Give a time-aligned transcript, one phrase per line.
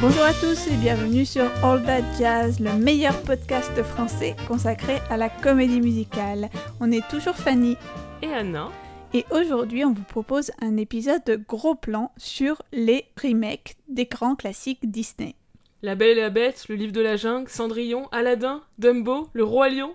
[0.00, 5.18] Bonjour à tous et bienvenue sur All That Jazz, le meilleur podcast français consacré à
[5.18, 6.48] la comédie musicale.
[6.80, 7.76] On est toujours Fanny
[8.22, 8.70] et Anna.
[9.12, 14.36] Et aujourd'hui, on vous propose un épisode de gros plan sur les remakes des grands
[14.36, 15.34] classiques Disney.
[15.82, 19.68] La Belle et la Bête, Le Livre de la Jungle, Cendrillon, Aladdin, Dumbo, Le Roi
[19.68, 19.94] Lion.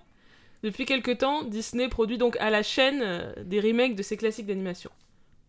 [0.62, 4.46] Depuis quelque temps, Disney produit donc à la chaîne euh, des remakes de ces classiques
[4.46, 4.92] d'animation.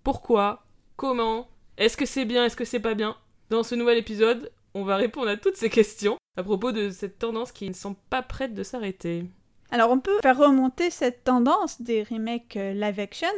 [0.02, 0.64] Pourquoi?
[0.96, 1.46] Comment?
[1.76, 2.46] Est-ce que c'est bien?
[2.46, 3.16] Est-ce que c'est pas bien?
[3.50, 7.18] Dans ce nouvel épisode, on va répondre à toutes ces questions à propos de cette
[7.18, 9.24] tendance qui ne semble pas prête de s'arrêter.
[9.70, 13.28] Alors on peut faire remonter cette tendance des remakes euh, live action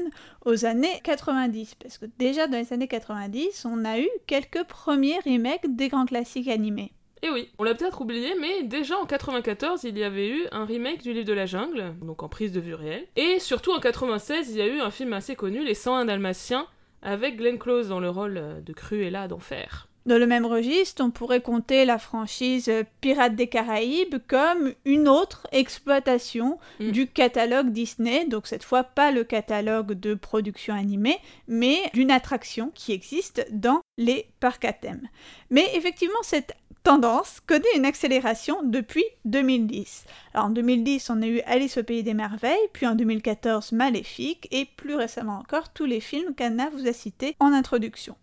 [0.44, 5.18] aux années 90, parce que déjà dans les années 90, on a eu quelques premiers
[5.24, 6.92] remakes des grands classiques animés.
[7.22, 10.46] Et eh oui, on l'a peut-être oublié, mais déjà en 94, il y avait eu
[10.52, 13.06] un remake du livre de la jungle, donc en prise de vue réelle.
[13.16, 16.68] Et surtout en 96, il y a eu un film assez connu, Les 101 Dalmatiens,
[17.02, 19.88] avec Glenn Close dans le rôle de Cruella d'Enfer.
[20.08, 25.46] Dans le même registre, on pourrait compter la franchise Pirates des Caraïbes comme une autre
[25.52, 26.92] exploitation mm.
[26.92, 32.72] du catalogue Disney, donc cette fois pas le catalogue de production animée, mais d'une attraction
[32.74, 35.06] qui existe dans les parcs à thème.
[35.50, 40.06] Mais effectivement, cette tendance connaît une accélération depuis 2010.
[40.32, 44.48] Alors en 2010, on a eu Alice au pays des merveilles, puis en 2014 Maléfique,
[44.52, 48.16] et plus récemment encore tous les films qu'Anna vous a cités en introduction.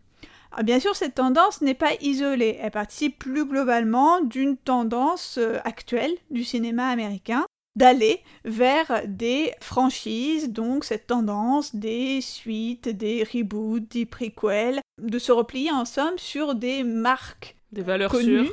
[0.58, 5.58] Ah, bien sûr, cette tendance n'est pas isolée, elle participe plus globalement d'une tendance euh,
[5.66, 13.82] actuelle du cinéma américain d'aller vers des franchises, donc cette tendance des suites, des reboots,
[13.92, 18.50] des prequels, de se replier en somme sur des marques des valeurs connues,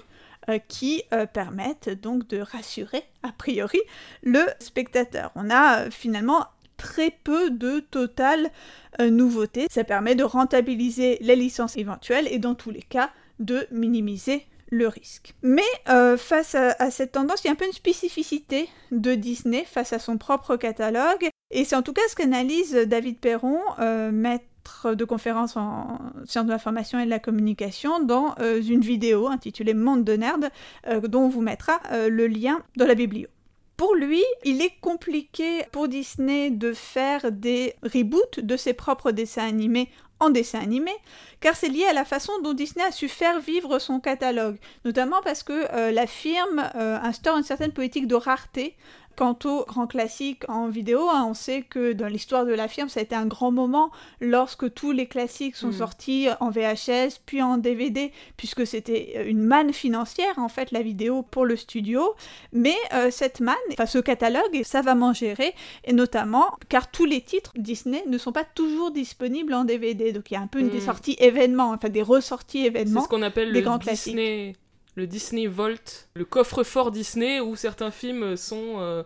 [0.48, 3.78] euh, qui euh, permettent donc de rassurer a priori
[4.25, 5.30] le spectateur.
[5.36, 6.47] On a finalement
[6.83, 8.51] très peu de total
[9.01, 9.67] euh, nouveautés.
[9.70, 14.89] Ça permet de rentabiliser les licences éventuelles et dans tous les cas de minimiser le
[14.89, 15.35] risque.
[15.42, 19.65] Mais euh, face à, cette tendance, il y a un peu une spécificité de Disney
[19.65, 21.29] face à son propre catalogue.
[21.53, 26.47] Et c'est en tout cas ce qu'analyse David Perron, euh, maître de conférence en sciences
[26.47, 30.51] de l'information et de la communication, dans une vidéo intitulée Monde de Nerd,
[31.09, 33.32] dont on vous mettra le lien dans la bibliothèque.
[33.83, 39.45] Pour lui, il est compliqué pour Disney de faire des reboots de ses propres dessins
[39.45, 40.95] animés en dessins animés,
[41.41, 45.21] car c'est lié à la façon dont Disney a su faire vivre son catalogue, notamment
[45.25, 48.77] parce que euh, la firme euh, instaure une certaine politique de rareté
[49.17, 52.89] Quant aux grands classiques en vidéo, hein, on sait que dans l'histoire de la firme,
[52.89, 53.90] ça a été un grand moment
[54.20, 55.73] lorsque tous les classiques sont mm.
[55.73, 61.23] sortis en VHS puis en DVD, puisque c'était une manne financière en fait la vidéo
[61.23, 62.14] pour le studio.
[62.52, 67.05] Mais euh, cette manne, enfin ce catalogue, ça va m'en gérer, et notamment car tous
[67.05, 70.46] les titres Disney ne sont pas toujours disponibles en DVD, donc il y a un
[70.46, 70.86] peu une des mm.
[70.86, 73.00] sorties événements, enfin des ressorties événements.
[73.00, 74.55] C'est ce qu'on appelle des le grands Disney
[74.95, 79.03] le Disney Vault, le coffre-fort Disney où certains films sont, euh,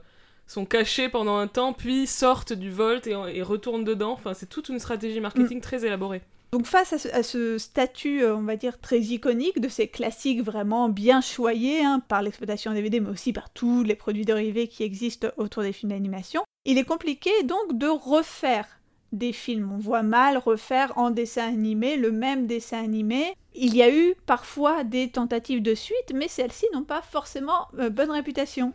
[0.47, 4.13] sont cachés pendant un temps, puis sortent du Vault et, retournent dedans.
[4.13, 5.63] Enfin, c'est toute une stratégie marketing mm.
[5.63, 6.23] très élaborée.
[6.53, 10.89] Donc face à ce, statut, euh, on va dire, très iconique de ces classiques vraiment
[10.89, 15.29] bien choyés hein, par l'exploitation DVD, mais aussi par tous les produits dérivés qui existent
[15.37, 18.67] autour des films d'animation, il est compliqué donc de refaire
[19.13, 19.73] des films.
[19.73, 23.35] On voit mal refaire en dessin animé le même dessin animé.
[23.55, 27.91] Il y a eu parfois des tentatives de suite, mais celles-ci n'ont pas forcément euh,
[27.91, 28.73] bonne réputation.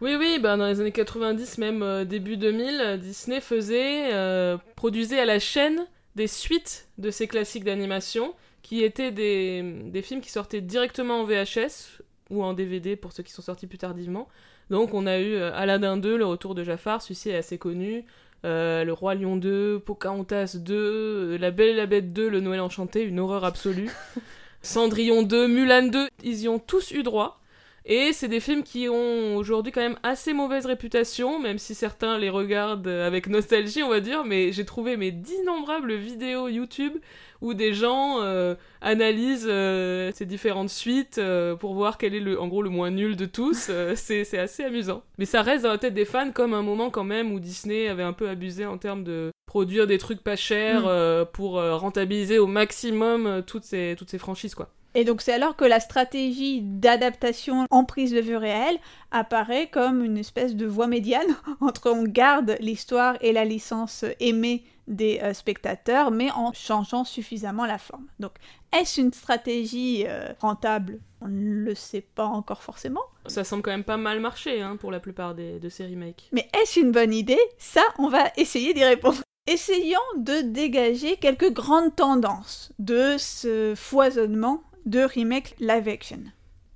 [0.00, 5.20] Oui, oui, ben dans les années 90, même euh, début 2000, Disney faisait, euh, produisait
[5.20, 10.30] à la chaîne des suites de ces classiques d'animation, qui étaient des, des, films qui
[10.30, 14.28] sortaient directement en VHS ou en DVD pour ceux qui sont sortis plus tardivement.
[14.70, 18.04] Donc on a eu Aladdin 2, le retour de Jafar, celui-ci est assez connu.
[18.44, 22.40] Euh, le Roi Lion 2, Pocahontas 2, euh, La Belle et la Bête 2, Le
[22.40, 23.90] Noël Enchanté, une horreur absolue.
[24.62, 27.41] Cendrillon 2, Mulan 2, ils y ont tous eu droit.
[27.84, 32.16] Et c'est des films qui ont aujourd'hui quand même assez mauvaise réputation, même si certains
[32.16, 36.94] les regardent avec nostalgie, on va dire, mais j'ai trouvé mes d'innombrables vidéos YouTube
[37.40, 42.40] où des gens euh, analysent euh, ces différentes suites euh, pour voir quel est le,
[42.40, 43.70] en gros le moins nul de tous.
[43.96, 45.02] c'est assez amusant.
[45.18, 47.88] Mais ça reste dans la tête des fans comme un moment quand même où Disney
[47.88, 51.26] avait un peu abusé en termes de produire des trucs pas chers mm.
[51.32, 54.70] pour rentabiliser au maximum toutes ces, toutes ces franchises quoi.
[54.94, 58.78] Et donc c'est alors que la stratégie d'adaptation en prise de vue réelle
[59.10, 64.64] apparaît comme une espèce de voie médiane entre on garde l'histoire et la licence aimée
[64.88, 68.06] des euh, spectateurs, mais en changeant suffisamment la forme.
[68.18, 68.32] Donc
[68.72, 70.98] est-ce une stratégie euh, rentable?
[71.20, 73.02] On ne le sait pas encore forcément.
[73.26, 76.28] Ça semble quand même pas mal marcher hein, pour la plupart de ces remakes.
[76.32, 77.38] Mais est-ce une bonne idée?
[77.58, 79.22] Ça, on va essayer d'y répondre.
[79.46, 86.24] Essayons de dégager quelques grandes tendances de ce foisonnement de remake live action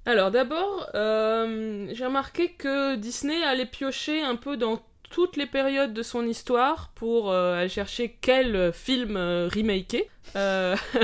[0.05, 4.81] Alors d'abord, euh, j'ai remarqué que Disney allait piocher un peu dans
[5.11, 10.03] toutes les périodes de son histoire pour euh, aller chercher quel film euh, remaker.
[10.35, 10.77] Euh,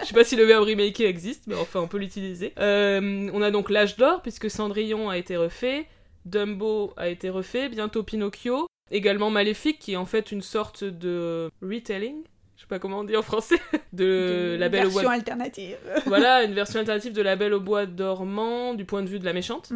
[0.00, 2.52] je sais pas si le verbe remaker existe, mais enfin on peut l'utiliser.
[2.58, 5.86] Euh, on a donc l'âge d'or puisque Cendrillon a été refait,
[6.24, 11.50] Dumbo a été refait, bientôt Pinocchio, également Maléfique qui est en fait une sorte de
[11.62, 12.22] retelling.
[12.56, 13.58] Je sais pas comment on dit en français
[13.92, 15.02] de, De La Belle au bois.
[15.02, 15.76] version alternative.
[16.06, 19.24] Voilà, une version alternative de La Belle au bois dormant du point de vue de
[19.24, 19.72] la méchante.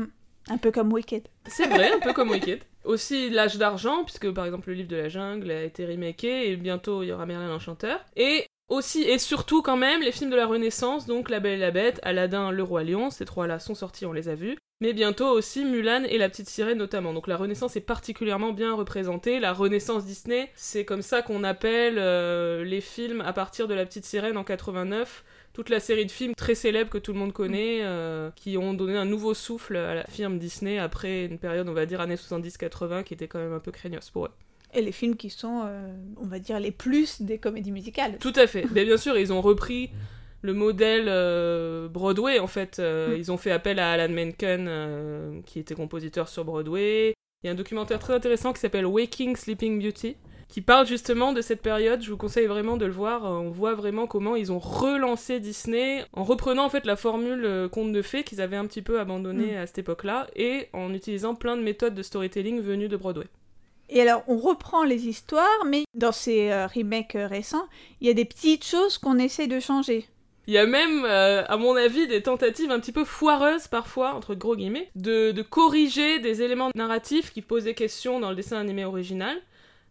[0.48, 1.28] Un peu comme Wicked.
[1.46, 2.60] C'est vrai, un peu comme Wicked.
[2.84, 6.56] Aussi l'âge d'argent, puisque par exemple le livre de la jungle a été remaké et
[6.56, 8.00] bientôt il y aura Merlin l'Enchanteur.
[8.16, 11.60] Et aussi et surtout quand même les films de la Renaissance, donc La Belle et
[11.60, 14.56] la Bête, Aladdin, Le Roi Lion, ces trois-là sont sortis, on les a vus.
[14.82, 17.12] Mais bientôt aussi Mulan et La Petite Sirène notamment.
[17.12, 19.38] Donc la Renaissance est particulièrement bien représentée.
[19.38, 23.84] La Renaissance Disney, c'est comme ça qu'on appelle euh, les films à partir de La
[23.84, 25.22] Petite Sirène en 89
[25.52, 28.72] toute la série de films très célèbres que tout le monde connaît, euh, qui ont
[28.72, 32.14] donné un nouveau souffle à la firme Disney après une période, on va dire, années
[32.14, 34.30] 70-80, qui était quand même un peu craignos pour eux.
[34.72, 38.18] Et les films qui sont, euh, on va dire, les plus des comédies musicales.
[38.20, 38.64] Tout à fait.
[38.72, 39.90] Mais bien sûr, ils ont repris
[40.42, 42.78] le modèle euh, Broadway, en fait.
[42.78, 43.16] Euh, Mm.
[43.16, 47.14] Ils ont fait appel à Alan Menken, euh, qui était compositeur sur Broadway.
[47.42, 50.16] Il y a un documentaire très intéressant qui s'appelle Waking Sleeping Beauty,
[50.48, 52.02] qui parle justement de cette période.
[52.02, 53.24] Je vous conseille vraiment de le voir.
[53.24, 57.92] On voit vraiment comment ils ont relancé Disney en reprenant en fait la formule conte
[57.92, 61.56] de fées qu'ils avaient un petit peu abandonnée à cette époque-là et en utilisant plein
[61.56, 63.26] de méthodes de storytelling venues de Broadway.
[63.88, 67.66] Et alors, on reprend les histoires, mais dans ces remakes récents,
[68.02, 70.06] il y a des petites choses qu'on essaie de changer.
[70.46, 74.14] Il y a même, euh, à mon avis, des tentatives un petit peu foireuses parfois,
[74.14, 78.84] entre gros guillemets, de, corriger des éléments narratifs qui posaient question dans le dessin animé
[78.84, 79.36] original.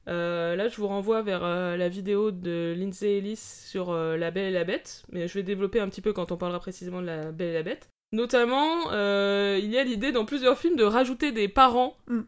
[0.07, 4.49] Euh, là, je vous renvoie vers euh, la vidéo de Lindsay Ellis sur La Belle
[4.49, 7.07] et la Bête, mais je vais développer un petit peu quand on parlera précisément de
[7.07, 7.89] La Belle et la Bête.
[8.11, 12.21] Notamment, il y a l'idée dans plusieurs films de rajouter des parents Mm.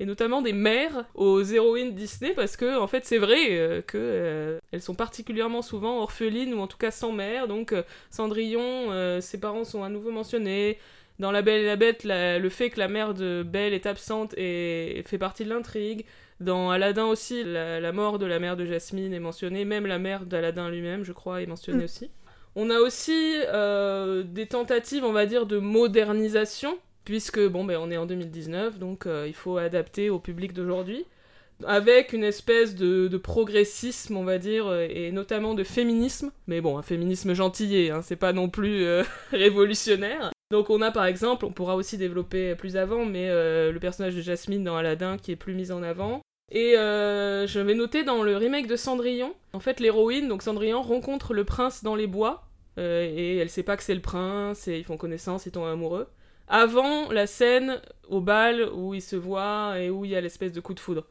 [0.00, 3.98] Et notamment des mères aux héroïnes Disney parce que en fait c'est vrai euh, que
[3.98, 7.46] euh, elles sont particulièrement souvent orphelines ou en tout cas sans mère.
[7.48, 10.78] Donc euh, Cendrillon euh, ses parents sont à nouveau mentionnés.
[11.18, 13.86] Dans La Belle et la Bête la- le fait que la mère de Belle est
[13.86, 16.04] absente et fait partie de l'intrigue.
[16.40, 19.64] Dans Aladdin aussi la, la mort de la mère de Jasmine est mentionnée.
[19.64, 21.84] Même la mère d'Aladdin lui-même je crois est mentionnée Mm.
[21.84, 22.10] aussi.
[22.56, 23.36] On a aussi
[24.34, 29.06] des tentatives on va dire de modernisation puisque bon ben on est en 2019 donc
[29.06, 31.04] euh, il faut adapter au public d'aujourd'hui
[31.64, 36.78] avec une espèce de, progressisme on va dire euh, et notamment de féminisme mais bon
[36.78, 39.02] un féminisme gentillé hein, c'est pas non plus euh,
[39.32, 40.30] révolutionnaire.
[40.50, 44.20] Donc on a par exemple on pourra aussi développer plus avant mais le personnage de
[44.20, 46.20] Jasmine dans Aladdin qui est plus mis en avant.
[46.50, 51.32] Et je vais noter dans le remake de Cendrillon en fait l'héroïne donc Cendrillon rencontre
[51.32, 52.44] le prince dans les bois
[52.76, 56.06] et elle sait pas que c'est le prince et ils font connaissance ils tombent amoureux
[56.52, 60.52] avant la scène au bal où ils se voient et où il y a l'espèce
[60.52, 61.06] de coup de foudre.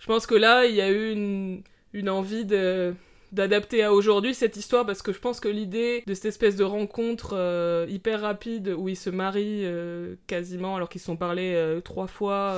[0.00, 1.62] Je pense que là, il y a eu une,
[1.94, 2.94] une envie de
[3.30, 6.64] d'adapter à aujourd'hui cette histoire parce que je pense que l'idée de cette espèce de
[6.64, 11.52] rencontre euh, hyper rapide où ils se marient euh, quasiment alors qu'ils se sont parlé
[11.54, 12.56] euh, trois fois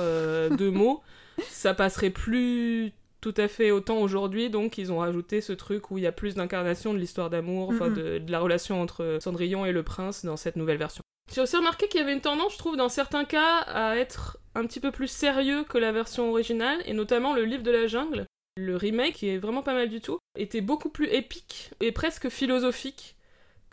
[0.49, 1.03] deux mots,
[1.49, 2.91] ça passerait plus
[3.23, 6.11] tout à fait autant aujourd'hui donc ils ont rajouté ce truc où il y a
[6.11, 10.25] plus d'incarnation de l'histoire d'amour, enfin de, de la relation entre Cendrillon et le prince
[10.25, 11.03] dans cette nouvelle version.
[11.33, 14.37] J'ai aussi remarqué qu'il y avait une tendance, je trouve, dans certains cas, à être
[14.55, 17.87] un petit peu plus sérieux que la version originale, et notamment le livre de la
[17.87, 18.25] jungle.
[18.57, 22.29] Le remake, qui est vraiment pas mal du tout, était beaucoup plus épique et presque
[22.29, 23.15] philosophique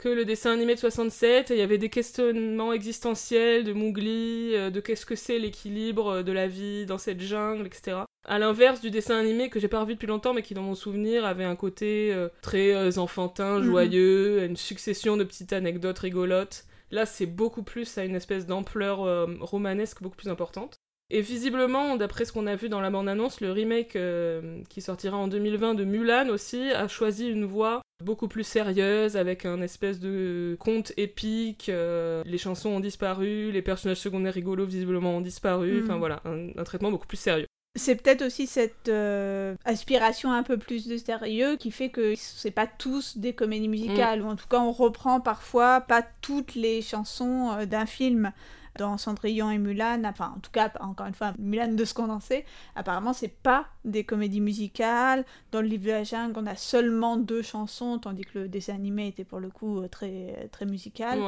[0.00, 1.50] que le dessin animé de 67.
[1.50, 6.09] Et il y avait des questionnements existentiels de Mowgli, euh, de qu'est-ce que c'est l'équilibre
[6.09, 7.99] euh, de la vie dans cette jungle, etc.
[8.26, 10.75] À l'inverse du dessin animé que j'ai pas revu depuis longtemps, mais qui dans mon
[10.75, 13.64] souvenir avait un côté euh, très euh, enfantin, Mhm.
[13.64, 16.64] joyeux, une succession de petites anecdotes rigolotes.
[16.90, 20.79] Là, c'est beaucoup plus à une espèce d'ampleur euh, romanesque beaucoup plus importante.
[21.12, 25.17] Et visiblement, d'après ce qu'on a vu dans la bande-annonce, le remake euh, qui sortira
[25.17, 29.99] en 2020 de Mulan aussi a choisi une voix beaucoup plus sérieuse, avec un espèce
[29.99, 31.69] de conte épique.
[31.69, 35.79] euh, les chansons ont disparu, les personnages secondaires rigolos visiblement ont disparu.
[35.81, 35.85] Mhm.
[35.85, 37.47] Enfin voilà, un, un traitement beaucoup plus sérieux.
[37.76, 42.50] C'est peut-être aussi cette euh, aspiration un peu plus de sérieux qui fait que c'est
[42.50, 46.83] pas tous des comédies musicales, ou en tout cas on reprend parfois pas toutes les
[46.83, 48.33] chansons d'un film.
[48.78, 52.44] Dans Cendrillon et Mulan, enfin en tout cas, encore une fois, Mulan de en sait,
[52.76, 55.24] apparemment c'est pas des comédies musicales.
[55.52, 58.74] Dans le livre de la jungle, on a seulement deux chansons, tandis que le dessin
[58.74, 61.18] animé était pour le coup très, très musical.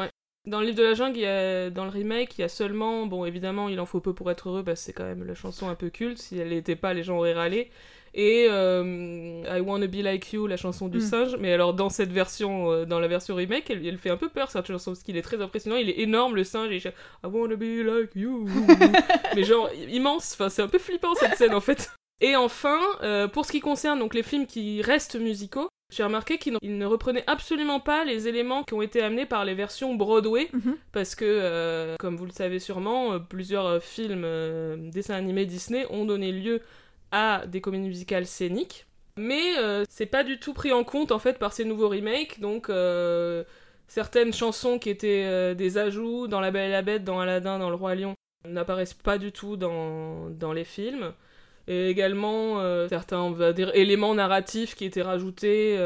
[0.44, 2.48] Dans le livre de la jungle, il y a, dans le remake, il y a
[2.48, 5.24] seulement, bon évidemment, il en faut peu pour être heureux, parce que c'est quand même
[5.24, 7.70] la chanson un peu culte, si elle n'était pas, les gens auraient râlé.
[8.14, 11.00] Et euh, I Wanna Be Like You, la chanson du Mm.
[11.00, 14.18] singe, mais alors dans cette version, euh, dans la version remake, elle, elle fait un
[14.18, 16.76] peu peur cette chanson, parce qu'il est très impressionnant, il est énorme le singe, et
[16.76, 16.92] il chante
[17.24, 18.46] I Wanna Be Like You,
[19.34, 21.90] mais genre immense, enfin c'est un peu flippant cette scène en fait.
[22.20, 26.38] Et enfin, euh, pour ce qui concerne donc les films qui restent musicaux, j'ai remarqué
[26.38, 30.48] qu'ils ne reprenaient absolument pas les éléments qui ont été amenés par les versions Broadway,
[30.52, 30.76] Mhm.
[30.92, 36.04] parce que, euh, comme vous le savez sûrement, plusieurs films, euh, dessins animés Disney ont
[36.04, 36.60] donné lieu
[37.12, 38.86] à des comédies musicales scéniques.
[39.18, 42.40] Mais euh, c'est pas du tout pris en compte en fait par ces nouveaux remakes,
[42.40, 43.44] donc euh,
[43.86, 47.58] certaines chansons qui étaient euh, des ajouts dans La Belle et la Bête, dans Aladdin,
[47.58, 48.14] dans Le Roi Lion,
[48.48, 51.12] n'apparaissent pas du tout dans, dans les films.
[51.68, 55.78] Et également, certains on va dire, éléments narratifs qui étaient rajoutés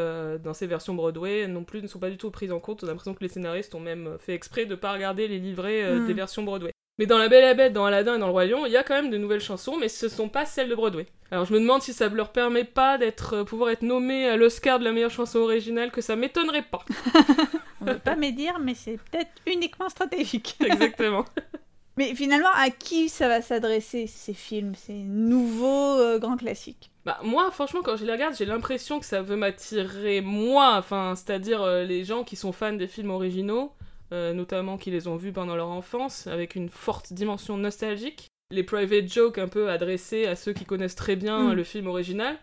[0.42, 2.83] dans ces versions Broadway non plus ne sont pas du tout pris en compte.
[2.83, 6.00] On a l'impression que les scénaristes ont même fait exprès de pas regarder les livrets
[6.06, 6.73] des versions Broadway.
[6.99, 8.73] Mais dans La Belle et la Bête, dans Aladdin et dans Le Roi Lion, il
[8.73, 11.07] y a quand même de nouvelles chansons, mais ce sont pas celles de Broadway.
[11.31, 14.37] Alors je me demande si ça leur permet pas d'être, euh, pouvoir être nommé à
[14.37, 16.85] l'Oscar de la meilleure chanson originale, que ça m'étonnerait pas.
[17.83, 20.57] On ne veut pas médire, mais c'est peut-être uniquement stratégique.
[20.65, 21.25] Exactement.
[21.99, 26.91] Mais finalement, à qui ça va s'adresser ces films, ces nouveaux euh, grands classiques?
[27.07, 31.15] Bah, moi, franchement, quand je les regarde, j'ai l'impression que ça veut m'attirer moi, enfin,
[31.17, 33.73] c'est-à-dire euh, les gens qui sont fans des films originaux,
[34.12, 38.28] euh, notamment qui les ont vus pendant leur enfance, avec une forte dimension nostalgique.
[38.52, 41.52] Les private jokes un peu adressés à ceux qui connaissent très bien Mm.
[41.54, 42.36] le film original.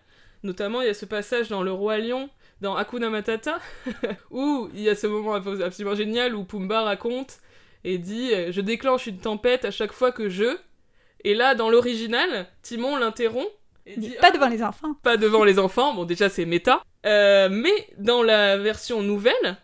[0.44, 2.30] Notamment, il y a ce passage dans Le Roi Lion,
[2.60, 3.60] dans Hakuna Matata,
[4.32, 7.38] où il y a ce moment absolument génial où Pumba raconte
[7.86, 10.58] et dit euh, Je déclenche une tempête à chaque fois que je.
[11.24, 13.48] Et là, dans l'original, Timon l'interrompt
[13.86, 14.94] et dit Pas Ah, devant les enfants.
[15.02, 19.58] pas devant les enfants, bon déjà c'est méta, Euh, mais dans la version nouvelle,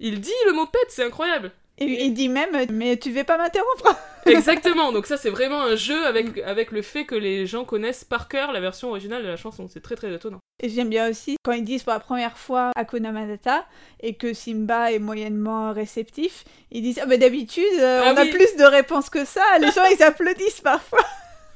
[0.00, 1.52] il dit le mot pète, c'est incroyable.
[1.78, 5.76] Et il dit même, mais tu veux pas m'interrompre Exactement, donc ça c'est vraiment un
[5.76, 9.28] jeu avec, avec le fait que les gens connaissent par cœur la version originale de
[9.28, 10.40] la chanson, c'est très très étonnant.
[10.62, 13.64] Et j'aime bien aussi quand ils disent pour la première fois Hakuna Matata
[14.00, 18.26] et que Simba est moyennement réceptif, ils disent ah bah d'habitude euh, Ah on a
[18.26, 21.06] plus de réponses que ça, les gens ils applaudissent parfois.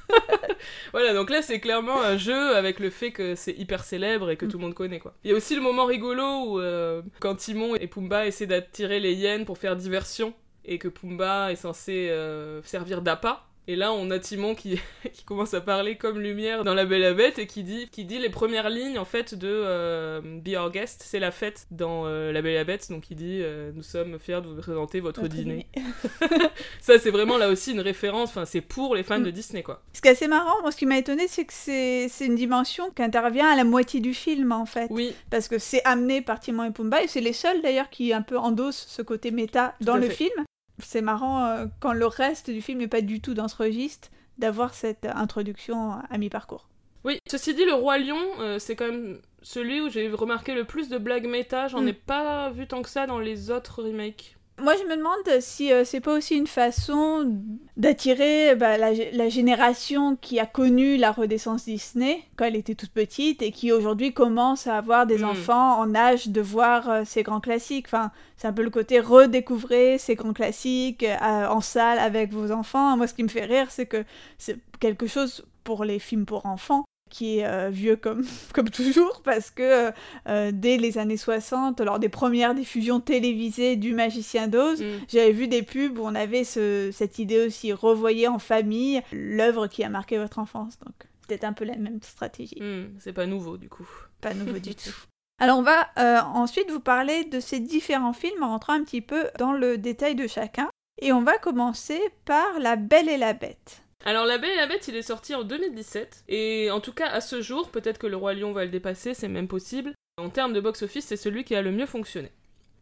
[0.92, 4.36] Voilà, donc là c'est clairement un jeu avec le fait que c'est hyper célèbre et
[4.36, 4.48] que Mm.
[4.48, 5.14] tout le monde connaît quoi.
[5.24, 9.00] Il y a aussi le moment rigolo où euh, quand Timon et Pumba essaient d'attirer
[9.00, 10.34] les hyènes pour faire diversion
[10.64, 13.42] et que Pumba est censé euh, servir d'appât.
[13.66, 14.78] Et là, on a Timon qui,
[15.14, 17.88] qui commence à parler comme Lumière dans La Belle et la Bête et qui dit,
[17.90, 21.66] qui dit les premières lignes en fait de euh, Be Our Guest, c'est la fête
[21.70, 22.90] dans euh, La Belle et la Bête.
[22.90, 25.66] Donc il dit euh, Nous sommes fiers de vous présenter votre, Votre dîner.
[25.74, 25.86] dîner.
[26.80, 29.22] Ça, c'est vraiment là aussi une référence, enfin, c'est pour les fans Mm.
[29.24, 29.82] de Disney quoi.
[29.94, 32.90] Ce qui est assez marrant, moi ce qui m'a étonné c'est que c'est une dimension
[32.90, 34.88] qui intervient à la moitié du film en fait.
[34.90, 38.12] Oui, Parce que c'est amené par Timon et Pumba et c'est les seuls d'ailleurs qui
[38.12, 40.14] un peu endossent ce côté méta dans à le fait.
[40.14, 40.44] film.
[40.80, 44.08] C'est marrant euh, quand le reste du film n'est pas du tout dans ce registre
[44.38, 46.68] d'avoir cette introduction à mi-parcours.
[47.04, 50.64] Oui, ceci dit, le Roi Lion, euh, c'est quand même celui où j'ai remarqué le
[50.64, 51.68] plus de blagues méta.
[51.68, 51.88] J'en Mm.
[51.88, 54.33] ai pas vu tant que ça dans les autres remakes.
[54.62, 57.28] Moi, je me demande si euh, c'est pas aussi une façon
[57.76, 62.90] d'attirer bah, la, la génération qui a connu la renaissance Disney quand elle était toute
[62.92, 65.24] petite et qui aujourd'hui commence à avoir des Mm.
[65.24, 67.86] enfants en âge de voir euh, ces grands classiques.
[67.88, 72.52] Enfin, c'est un peu le côté redécouvrir ces grands classiques euh, en salle avec vos
[72.52, 72.96] enfants.
[72.96, 74.04] Moi, ce qui me fait rire, c'est que
[74.38, 76.84] c'est quelque chose pour les films pour enfants
[77.14, 79.92] qui est euh, vieux comme, comme toujours, parce que
[80.28, 84.86] euh, dès les années 60, lors des premières diffusions télévisées du Magicien d'Oz, Mm.
[85.08, 89.66] j'avais vu des pubs où on avait ce- cette idée aussi, revoyer en famille l'œuvre
[89.68, 90.78] qui a marqué votre enfance.
[90.80, 90.94] Donc,
[91.28, 93.88] peut-être un peu la même stratégie, Mm, c'est pas nouveau du coup.
[94.20, 94.94] pas nouveau du tout.
[95.40, 99.00] Alors, on va euh, ensuite vous parler de ces différents films en rentrant un petit
[99.00, 100.68] peu dans le détail de chacun.
[101.02, 103.82] Et on va commencer par La Belle et la Bête.
[104.06, 106.24] Alors, La Belle et la Bête, il est sorti en 2017.
[106.28, 109.14] Et en tout cas, à ce jour, peut-être que le Roi Lion va le dépasser,
[109.14, 109.94] c'est même possible.
[110.18, 112.30] En termes de box-office, c'est celui qui a le mieux fonctionné.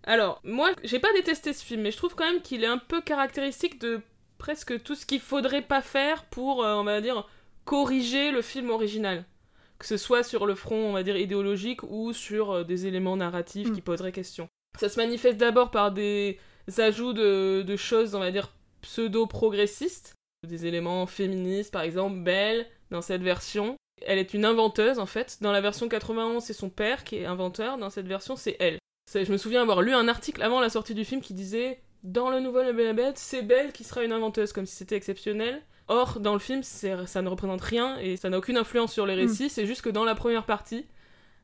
[0.02, 2.78] Alors, moi, j'ai pas détesté ce film, mais je trouve quand même qu'il est un
[2.78, 4.00] peu caractéristique de
[4.38, 7.28] presque tout ce qu'il faudrait pas faire pour, euh, on va dire,
[7.64, 9.24] corriger le film original.
[9.78, 13.16] Que ce soit sur le front, on va dire, idéologique ou sur euh, des éléments
[13.16, 13.74] narratifs Mm.
[13.74, 14.48] qui poseraient question.
[14.80, 16.40] Ça se manifeste d'abord par des
[16.78, 20.14] ajouts de, de choses, on va dire, pseudo-progressistes.
[20.48, 23.76] Des éléments féministes, par exemple, Belle, dans cette version.
[24.04, 25.38] Elle est une inventeuse, en fait.
[25.40, 27.78] Dans la version 91, c'est son père qui est inventeur.
[27.78, 28.78] Dans cette version, c'est elle.
[29.08, 31.80] C'est- Je me souviens avoir lu un article avant la sortie du film qui disait
[32.02, 34.66] Dans le nouveau La Belle et la Bête, c'est Belle qui sera une inventeuse, comme
[34.66, 35.62] si c'était exceptionnel.
[35.86, 39.14] Or, dans le film, ça ne représente rien et ça n'a aucune influence sur les
[39.14, 39.48] récits.
[39.48, 40.86] C'est juste que dans la première partie,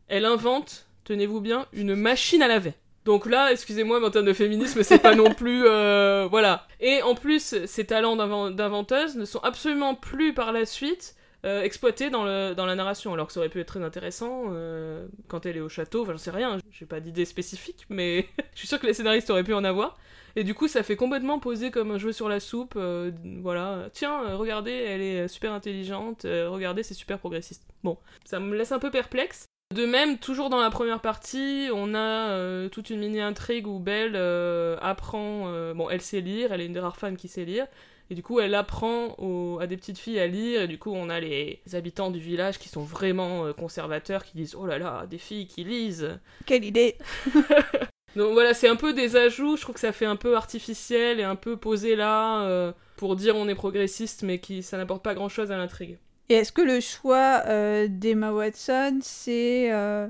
[0.08, 2.72] elle invente, tenez-vous bien, une machine à laver.
[3.08, 5.62] Donc là, excusez-moi, mais en termes de féminisme, c'est pas non plus.
[5.64, 6.66] euh, voilà.
[6.78, 11.62] Et en plus, ces talents d'inven- d'inventeuse ne sont absolument plus par la suite euh,
[11.62, 13.14] exploités dans, la narration.
[13.14, 16.12] Alors que ça aurait pu être très intéressant euh, quand elle est au château, enfin,
[16.12, 19.42] j'en sais rien, j'ai pas d'idée spécifique, mais je suis sûre que les scénaristes auraient
[19.42, 19.96] pu en avoir.
[20.36, 22.74] Et du coup, ça fait complètement poser comme un jeu sur la soupe.
[22.76, 23.10] euh,
[23.40, 27.62] voilà, tiens, regardez, elle est super intelligente, regardez, c'est super progressiste.
[27.82, 27.96] Bon,
[28.26, 29.46] ça me laisse un peu perplexe.
[29.74, 34.14] De même, toujours dans la première partie, on a euh, toute une mini-intrigue où Belle
[34.16, 35.48] euh, apprend...
[35.48, 37.66] euh, bon, elle sait lire, elle est une des rares femmes qui sait lire,
[38.08, 40.90] et du coup, elle apprend aux- à des petites filles à lire, et du coup,
[40.94, 45.04] on a les habitants du village qui sont vraiment conservateurs, qui disent «Oh là là,
[45.06, 46.96] des filles qui lisent!» Quelle idée
[48.16, 51.20] Donc voilà, c'est un peu des ajouts, je trouve que ça fait un peu artificiel
[51.20, 55.12] et un peu posé là, pour dire on est progressiste, mais qui ça n'apporte pas
[55.14, 55.98] grand-chose à l'intrigue.
[56.28, 60.08] Et est-ce que le choix euh, d'Emma Watson, c'est euh,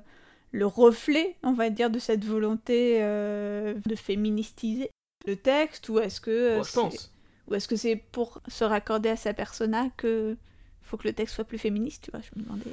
[0.53, 4.91] le reflet, on va dire, de cette volonté euh, de féministiser
[5.27, 7.13] le texte ou est-ce que je c'est- pense.
[7.49, 10.37] ou est-ce que c'est pour se raccorder à sa persona que
[10.83, 12.65] faut que le texte soit plus féministe, tu vois Je me demandais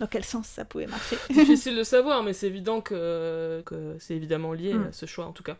[0.00, 1.16] dans quel sens ça pouvait marcher.
[1.30, 4.86] Difficile de savoir, mais c'est évident que, que c'est évidemment lié Mm.
[4.88, 5.56] à ce choix en tout cas.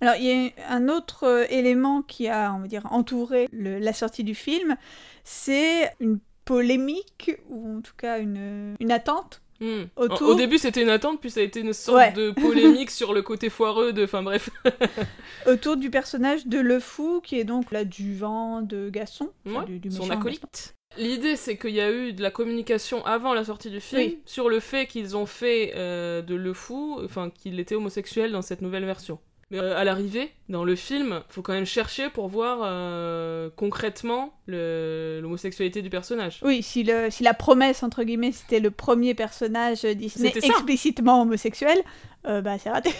[0.00, 3.92] Alors, il y a un autre élément qui a, on va dire, entouré le- la
[3.92, 4.76] sortie du film,
[5.22, 9.40] c'est une polémique, ou en tout cas une, une attente.
[9.60, 9.84] Hmm.
[9.96, 12.12] Autour- Au début, c'était une attente, puis ça a été une sorte Ouais.
[12.12, 14.04] de polémique sur le côté foireux de.
[14.04, 14.50] Enfin bref.
[15.46, 19.78] autour du personnage de Le Fou, qui est donc l'adjuvant de Gaston, enfin, Ouais, du,
[19.78, 20.74] du son acolyte.
[20.98, 24.18] L'idée, c'est qu'il y a eu de la communication avant la sortie du film Oui.
[24.26, 28.42] sur le fait qu'ils ont fait euh, de Le Fou, enfin qu'il était homosexuel dans
[28.42, 29.18] cette nouvelle version.
[29.52, 34.32] Mais euh, à l'arrivée, dans le film, faut quand même chercher pour voir euh, concrètement
[34.46, 36.40] l'homosexualité du personnage.
[36.42, 41.78] Oui, si, le, si la promesse, entre guillemets, c'était le premier personnage Disney explicitement homosexuel,
[42.26, 42.90] euh, bah c'est raté.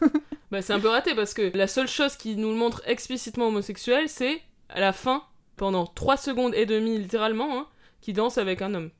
[0.50, 3.46] Bah, c'est un peu raté parce que la seule chose qui nous le montre explicitement
[3.46, 5.22] homosexuel, c'est à la fin,
[5.56, 7.66] pendant 3 secondes et demie littéralement, hein,
[8.02, 8.90] qui danse avec un homme.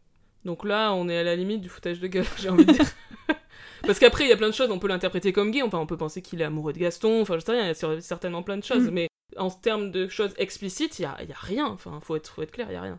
[0.47, 2.87] Donc là, on est à la limite du foutage de gueule, j'ai envie de dire.
[3.87, 5.87] Parce qu'après, il y a plein de choses, on peut l'interpréter comme gay, enfin, on
[5.87, 8.43] peut penser qu'il est amoureux de Gaston, enfin, je sais rien, il y a certainement
[8.43, 8.91] plein de choses, Mm.
[8.91, 12.17] mais en termes de choses explicites, il y a, il y a rien, enfin, faut
[12.17, 12.99] être, faut être clair, il y a rien.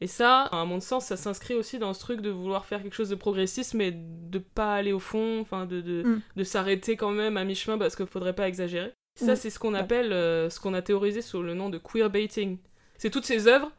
[0.00, 2.94] Et ça, à mon sens, ça s'inscrit aussi dans ce truc de vouloir faire quelque
[2.94, 6.20] chose de progressiste, mais de pas aller au fond, enfin, de, de, Mm.
[6.36, 8.92] de s'arrêter quand même à mi-chemin parce qu'il faudrait pas exagérer.
[9.16, 9.36] Ça, Mm.
[9.36, 12.58] c'est ce qu'on appelle, euh, ce qu'on a théorisé sous le nom de queerbaiting.
[12.96, 13.72] C'est toutes ces œuvres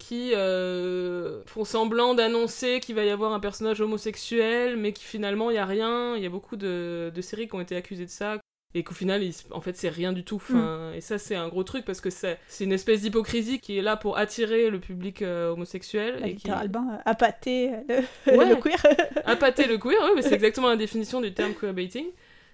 [0.00, 5.50] qui euh, font semblant d'annoncer qu'il va y avoir un personnage homosexuel, mais qui finalement,
[5.50, 6.16] il y a rien.
[6.16, 8.38] Il y a beaucoup de, de séries qui ont été accusées de ça.
[8.72, 10.36] Et qu'au final, il en fait, c'est rien du tout.
[10.36, 13.82] Enfin, Et ça, c'est un gros truc parce que c'est une espèce d'hypocrisie qui est
[13.82, 16.18] là pour attirer le public euh, homosexuel.
[16.20, 16.46] Bah, et qui...
[16.46, 17.70] littéralement, euh, appâter
[18.26, 18.48] le, Ouais.
[18.48, 18.80] le queer.
[19.24, 22.06] Appâter le queer, oui, mais c'est exactement la définition du terme queerbaiting.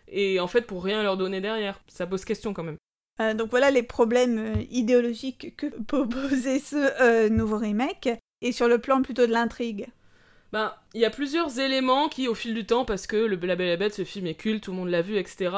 [0.08, 1.80] Et en fait, pour rien leur donner derrière.
[1.86, 2.78] Ça pose question quand même.
[3.20, 8.08] Euh, donc voilà les problèmes euh, idéologiques que peut poser ce euh, nouveau remake.
[8.42, 9.86] Et sur le plan plutôt de l'intrigue.
[10.52, 13.56] Ben, il y a plusieurs éléments qui, au fil du temps, parce que le La
[13.56, 15.50] Belle et la ce film est culte, tout le monde l'a vu, etc.,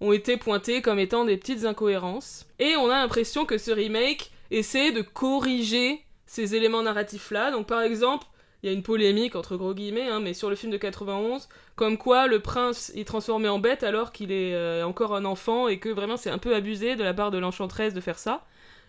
[0.00, 2.46] ont été pointés comme étant des petites incohérences.
[2.58, 7.50] Et on a l'impression que ce remake essaie de corriger ces éléments narratifs-là.
[7.50, 8.26] Donc, par exemple,
[8.62, 11.48] il y a une polémique, entre gros guillemets, hein, mais sur le film de 91,
[11.76, 15.68] comme quoi le prince est transformé en bête alors qu'il est euh, encore un enfant
[15.68, 18.44] et que vraiment c'est un peu abusé de la part de l'enchanteresse de faire ça.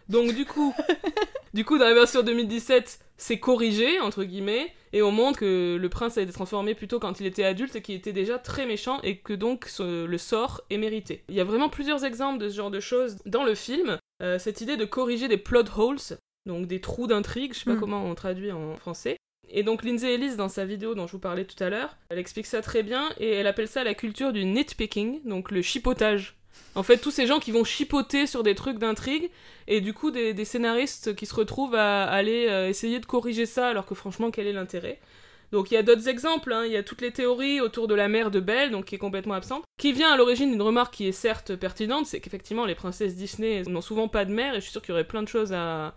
[0.08, 0.73] Donc, du coup,
[1.53, 5.89] du coup, dans la version 2017, c'est corrigé, entre guillemets, et on montre que le
[5.89, 8.99] prince a été transformé plutôt quand il était adulte et qu'il était déjà très méchant
[9.03, 11.23] et que donc ce- le sort est mérité.
[11.29, 13.99] Il y a vraiment plusieurs exemples de ce genre de choses dans le film.
[14.23, 15.97] Euh, cette idée de corriger des plot holes,
[16.47, 17.79] donc des trous d'intrigue, je sais pas Mm.
[17.79, 19.17] comment on traduit en français.
[19.51, 22.19] Et donc Lindsay Ellis, dans sa vidéo dont je vous parlais tout à l'heure, elle
[22.19, 26.35] explique ça très bien et elle appelle ça la culture du nitpicking, donc le chipotage.
[26.75, 29.29] En fait, tous ces gens qui vont chipoter sur des trucs d'intrigue
[29.67, 33.67] et du coup des, scénaristes qui se retrouvent à aller euh, essayer de corriger ça
[33.67, 34.99] alors que franchement quel est l'intérêt?
[35.51, 36.65] Donc il y a d'autres exemples, hein.
[36.65, 38.99] il y a toutes les théories autour de la mère de Belle, donc qui est
[38.99, 42.75] complètement absente, qui vient à l'origine d'une remarque qui est certes pertinente, c'est qu'effectivement les
[42.75, 45.23] princesses Disney n'ont souvent pas de mère, et je suis sûre qu'il y aurait plein
[45.23, 45.95] de choses à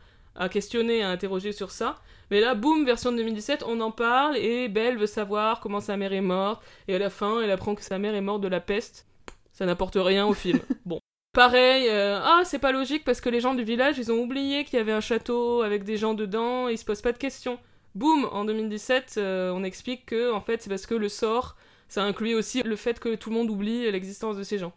[0.50, 1.96] questionner, à interroger sur ça.
[2.32, 5.98] Mais là, boum, version de 2017, on en parle, et Belle veut savoir comment sa
[5.98, 8.48] mère est morte, et à la fin, elle apprend que sa mère est morte de
[8.48, 9.06] la peste.
[9.52, 10.58] Ça n'apporte rien au film.
[10.86, 10.98] Bon.
[11.34, 14.64] Pareil, euh, ah, c'est pas logique parce que les gens du village, ils ont oublié
[14.64, 17.18] qu'il y avait un château avec des gens dedans, et ils se posent pas de
[17.18, 17.58] questions.
[17.94, 21.56] Boum, en 2017, euh, on explique que, en fait, c'est parce que le sort,
[21.88, 24.72] ça inclut aussi le fait que tout le monde oublie l'existence de ces gens.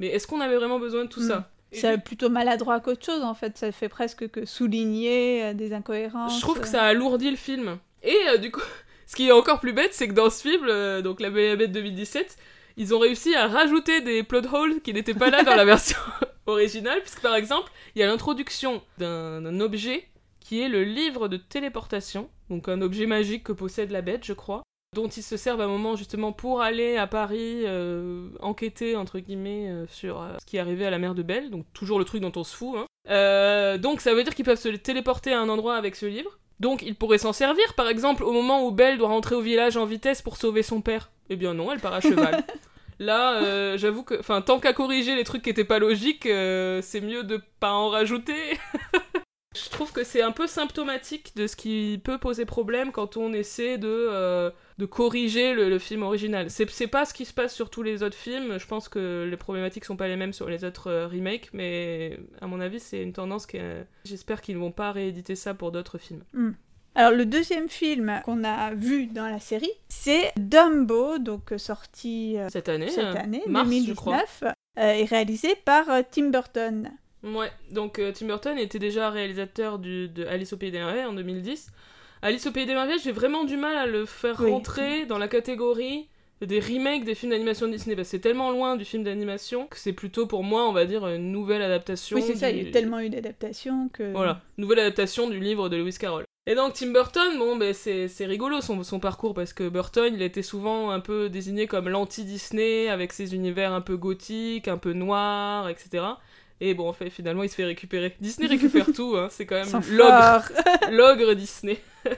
[0.00, 1.28] Mais est-ce qu'on avait vraiment besoin de tout Mm.
[1.28, 1.50] ça?
[1.72, 3.56] C'est plutôt maladroit qu'autre chose en fait.
[3.56, 6.36] Ça fait presque que souligner euh, des incohérences.
[6.36, 7.78] Je trouve que ça alourdit le film.
[8.02, 8.60] Et euh, du coup,
[9.06, 11.44] ce qui est encore plus bête, c'est que dans ce film, euh, donc La Belle
[11.44, 12.36] et la Bête 2017,
[12.76, 15.98] ils ont réussi à rajouter des plot holes qui n'étaient pas là dans la version
[16.46, 20.08] originale, puisque par exemple, il y a l'introduction d'un objet
[20.40, 24.32] qui est le livre de téléportation, donc un objet magique que possède la bête, je
[24.32, 24.62] crois,
[24.94, 29.20] dont ils se servent à un moment justement pour aller à Paris euh, enquêter, entre
[29.20, 31.98] guillemets, euh, sur euh, ce qui est arrivé à la mère de Belle, donc toujours
[31.98, 32.76] le truc dont on se fout.
[32.76, 33.78] Hein.
[33.78, 36.38] donc ça veut dire qu'ils peuvent se téléporter à un endroit avec ce livre.
[36.58, 39.76] Donc ils pourraient s'en servir, par exemple, au moment où Belle doit rentrer au village
[39.76, 41.10] en vitesse pour sauver son père.
[41.30, 42.44] Eh bien non, elle part à cheval.
[42.98, 47.22] Là, j'avoue que, enfin, tant qu'à corriger les trucs qui étaient pas logiques, c'est mieux
[47.22, 48.58] de pas en rajouter.
[49.56, 53.32] Je trouve que c'est un peu symptomatique de ce qui peut poser problème quand on
[53.32, 56.48] essaie de, euh, de corriger le, film original.
[56.50, 59.36] C'est pas ce qui se passe sur tous les autres films, je pense que les
[59.36, 63.02] problématiques sont pas les mêmes sur les autres euh, remakes, mais à mon avis c'est
[63.02, 66.22] une tendance que j'espère qu'ils ne vont pas rééditer ça pour d'autres films.
[66.32, 66.52] Hmm.
[66.94, 72.48] Alors le deuxième film qu'on a vu dans la série, c'est Dumbo, donc sorti euh,
[72.50, 74.44] cette année, cette année 2019,
[74.76, 76.88] et réalisé par Tim Burton.
[77.22, 81.04] Ouais, donc euh, Tim Burton était déjà réalisateur du, de Alice au Pays des Merveilles
[81.04, 81.68] en 2010.
[82.22, 85.28] Alice au Pays des Merveilles, j'ai vraiment du mal à le faire rentrer dans la
[85.28, 86.08] catégorie
[86.46, 89.66] des remakes des films d'animation de Disney, parce que c'est tellement loin du film d'animation
[89.66, 92.16] que c'est plutôt pour moi, on va dire, une nouvelle adaptation.
[92.16, 94.12] Oui, c'est ça, il y a tellement eu d'adaptations que.
[94.12, 96.24] Voilà, nouvelle adaptation du livre de Lewis Carroll.
[96.46, 100.22] Et donc Tim Burton, bon, ben, c'est, rigolo son, son, parcours parce que Burton, il
[100.22, 104.94] était souvent un peu désigné comme l'anti-Disney avec ses univers un peu gothiques, un peu
[104.94, 106.02] noirs, etc.
[106.60, 108.14] Et bon, en fait, finalement, il se fait récupérer.
[108.20, 110.52] Disney récupère tout, hein, c'est quand même l'ogre.
[110.90, 111.78] l'ogre Disney.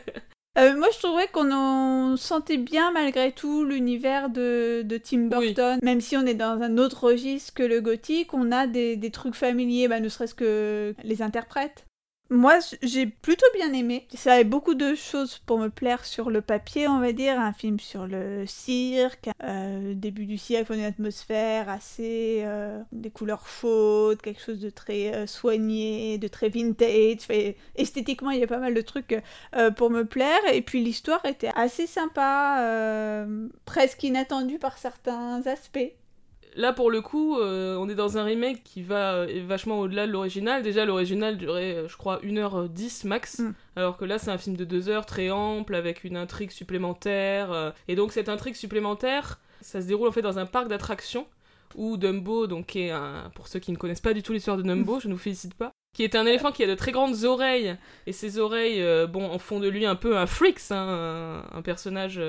[0.58, 5.78] Euh, moi, je trouvais qu'on sentait bien malgré tout l'univers de, de, Tim Burton.
[5.82, 9.10] Même si on est dans un autre registre que le gothique, on a des, des
[9.10, 11.86] trucs familiers, bah, ne serait-ce que les interprètes.
[12.32, 14.06] Moi, j'ai plutôt bien aimé.
[14.14, 17.38] Ça avait beaucoup de choses pour me plaire sur le papier, on va dire.
[17.38, 22.40] Un film sur le cirque, euh, début du siècle, une atmosphère assez.
[22.46, 27.28] Euh, des couleurs chaudes, quelque chose de très euh, soigné, de très vintage.
[27.76, 29.14] esthétiquement, il y a pas mal de trucs
[29.76, 30.40] pour me plaire.
[30.54, 33.26] Et puis l'histoire était assez sympa,
[33.66, 35.92] presque inattendue par certains aspects.
[36.54, 40.06] Là, pour le coup, euh, on est dans un remake qui va euh, vachement au-delà
[40.06, 40.62] de l'original.
[40.62, 43.38] Déjà, l'original durait, euh, je crois, 1h10 max.
[43.38, 43.54] Mm.
[43.76, 47.72] Alors que là, c'est un film de 2 heures, très ample, avec une intrigue supplémentaire.
[47.88, 51.26] et donc, cette intrigue supplémentaire, ça se déroule en fait dans un parc d'attractions
[51.74, 54.58] où Dumbo, donc, qui est un, pour ceux qui ne connaissent pas du tout l'histoire
[54.58, 56.92] de Dumbo, je ne vous félicite pas, qui est un éléphant qui a de très
[56.92, 61.42] grandes oreilles, et ses oreilles, bon, en font de lui un peu un freak, hein,
[61.50, 62.20] un, personnage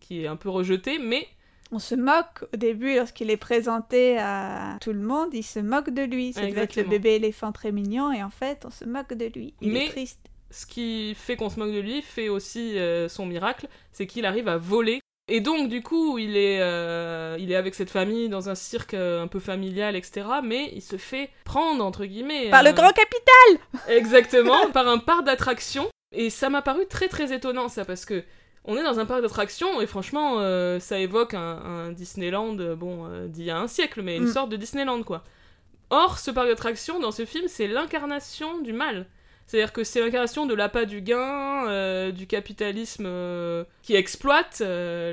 [0.00, 1.28] qui est un peu rejeté, mais
[1.72, 5.90] on se moque au début lorsqu'il est présenté à tout le monde, il se moque
[5.90, 6.32] de lui.
[6.32, 9.54] C'est le bébé éléphant très mignon et en fait on se moque de lui.
[9.60, 10.20] Il est triste.
[10.50, 14.26] Ce qui fait qu'on se moque de lui fait aussi euh, son miracle, c'est qu'il
[14.26, 15.00] arrive à voler.
[15.28, 18.94] Et donc du coup il est, euh, il est avec cette famille dans un cirque
[18.94, 20.26] euh, un peu familial, etc.
[20.42, 23.96] Mais il se fait prendre entre guillemets par le grand capital.
[23.96, 25.88] Exactement, par un parc d'attractions.
[26.12, 28.24] Et ça m'a paru très très étonnant ça parce que
[28.64, 33.06] on est dans un parc d'attractions et franchement, euh, ça évoque un, Disneyland, euh, bon,
[33.06, 34.32] euh, d'il y a un siècle, mais une mm.
[34.32, 35.24] sorte de Disneyland, quoi.
[35.88, 39.06] Or, ce parc d'attractions, dans ce film, c'est l'incarnation du mal.
[39.46, 43.08] C'est-à-dire que c'est l'incarnation de l'appât du gain, du capitalisme
[43.82, 44.62] qui exploite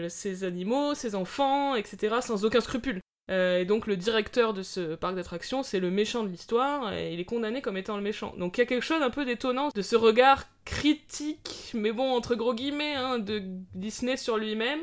[0.10, 3.00] ses animaux, ses enfants, etc., sans aucun scrupule.
[3.30, 7.20] Et donc le directeur de ce parc d'attractions, c'est le méchant de l'histoire, et il
[7.20, 8.34] est condamné comme étant le méchant.
[8.38, 12.12] Donc il y a quelque chose un peu d'étonnant de ce regard critique, mais bon,
[12.12, 13.42] entre gros guillemets, hein, de
[13.76, 14.80] Disney sur lui-même,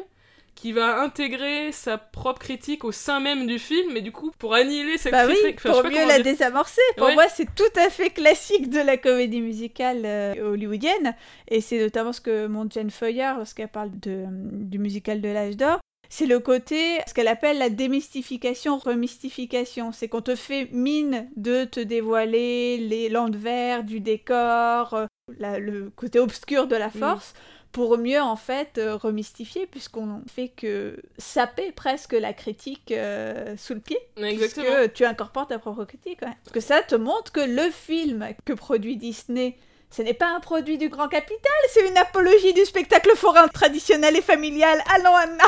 [0.54, 4.54] qui va intégrer sa propre critique au sein même du film, mais du coup, pour
[4.54, 5.61] annihiler cette bah critique...
[5.64, 6.80] Oui, pour mieux la désamorcer.
[6.96, 11.16] Pour moi, c'est tout à fait classique de la comédie musicale euh, hollywoodienne,
[11.48, 15.57] et c'est notamment ce que montre Jane Foyer lorsqu'elle parle de, du musical de l'âge
[15.57, 19.93] d'or, c'est le côté, ce qu'elle appelle la démystification, remystification.
[19.93, 26.19] C'est qu'on te fait mine de te dévoiler les l'envers du décor, euh, le côté
[26.19, 27.35] obscur de la force.
[27.73, 33.75] Pour mieux en fait euh, remystifier, puisqu'on fait que saper presque la critique euh, sous
[33.75, 33.99] le pied.
[34.17, 34.67] Exactement.
[34.77, 36.21] Puisque tu incorpores ta propre critique.
[36.21, 39.57] Parce que ça te montre que le film que produit Disney
[39.90, 44.17] ce n'est pas un produit du grand capital, c'est une apologie du spectacle forain traditionnel
[44.17, 44.83] et familial.
[44.93, 45.45] Allons, Anna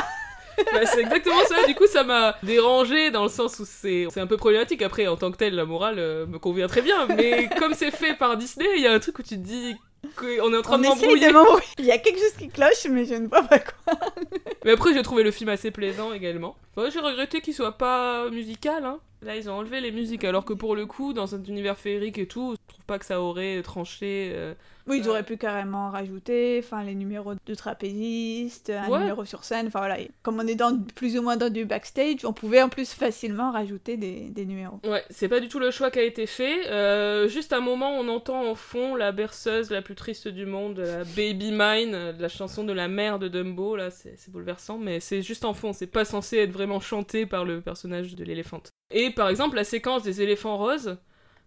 [0.73, 1.67] bah, c'est exactement ça.
[1.67, 4.83] Du coup, ça m'a dérangé dans le sens où c'est un peu problématique.
[4.83, 7.07] Après, en tant que tel, la morale euh, me convient très bien.
[7.07, 9.77] Mais comme c'est fait par Disney, il y a un truc où tu te dis
[10.17, 11.31] qu'on est en train de m'embrouiller.
[11.79, 13.99] Il y a quelque chose qui cloche, mais je ne vois pas quoi.
[14.65, 16.57] mais après, j'ai trouvé le film assez plaisant également.
[16.77, 18.85] j'ai regretté qu'il soit pas musical.
[18.85, 18.99] Hein.
[19.23, 22.19] Là, ils ont enlevé les musiques, alors que pour le coup, dans un univers féerique
[22.19, 22.55] et tout,
[22.87, 24.31] pas que ça aurait tranché.
[24.35, 24.55] euh,
[24.89, 25.11] Oui, ils Euh.
[25.11, 27.55] auraient pu carrément rajouter enfin, les numéros de
[27.97, 29.01] trapézistes, un Ouais.
[29.01, 29.67] numéro sur scène.
[29.67, 32.69] Enfin voilà, comme on est dans, plus ou moins dans du backstage, on pouvait en
[32.69, 34.79] plus facilement rajouter des, des numéros.
[34.85, 36.69] Ouais, c'est pas du tout le choix qui a été fait.
[36.69, 40.79] Euh, juste un moment, on entend en fond la berceuse la plus triste du monde,
[40.79, 43.75] la Baby Mine, euh, la chanson de la mère de Dumbo.
[43.77, 45.73] Là, c'est bouleversant, mais c'est juste en fond.
[45.73, 48.71] C'est pas censé être vraiment chanté par le personnage de l'éléphante.
[48.93, 50.97] Et par exemple, la séquence des éléphants roses.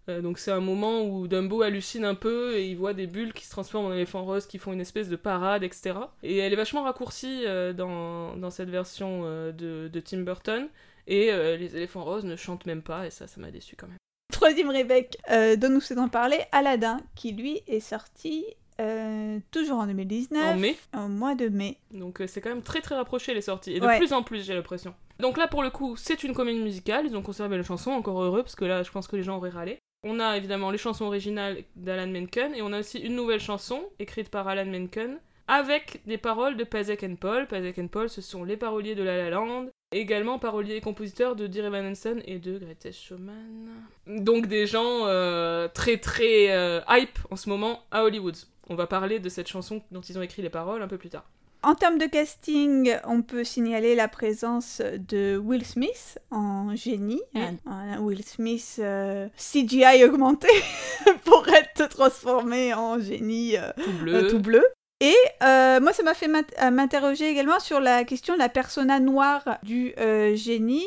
[0.08, 3.32] Euh, donc c'est un moment où Dumbo hallucine un peu et il voit des bulles
[3.32, 5.94] qui se transforment en éléphants roses qui font une espèce de parade, etc.
[6.22, 10.68] Et elle est vachement raccourcie euh, dans, dans cette version euh, de, de Tim Burton.
[11.06, 13.96] Et les éléphants roses ne chantent même pas, et ça, ça m'a déçu quand même.
[14.32, 15.18] Troisième Rebecca
[15.56, 18.44] dont nous souhaitons parler, Aladdin, qui lui est sorti
[18.80, 21.78] euh, toujours en 2019, En mai, au mois de mai.
[21.90, 23.98] donc euh, c'est quand même très très rapproché les sorties, et de Ouais.
[23.98, 24.94] plus en plus, j'ai l'impression.
[25.18, 28.22] Donc là, pour le coup, c'est une comédie musicale, ils ont conservé les chansons, encore
[28.22, 29.78] heureux, parce que là, je pense que les gens auraient râlé.
[30.02, 33.82] On a évidemment les chansons originales d'Alan Menken, et on a aussi une nouvelle chanson,
[33.98, 37.46] écrite par Alan Menken, avec des paroles de Pazek and Paul.
[37.46, 41.36] Pazek and Paul, ce sont les paroliers de La La Land, également paroliers et compositeurs
[41.36, 43.68] de Dear Evan Hansen et de Greatest Showman.
[44.06, 48.36] Donc des gens euh, très très euh, hype en ce moment à Hollywood.
[48.68, 51.10] On va parler de cette chanson dont ils ont écrit les paroles un peu plus
[51.10, 51.28] tard.
[51.62, 57.20] En termes de casting, on peut signaler la présence de Will Smith en génie.
[57.34, 60.48] Un- un Will Smith euh, CGI augmenté
[61.24, 64.14] pour être transformé en génie euh, Tout bleu.
[64.14, 64.64] euh, tout bleu.
[65.02, 69.58] Et moi, ça m'a fait m'int- m'interroger également sur la question de la persona noire
[69.62, 69.94] du
[70.34, 70.86] génie.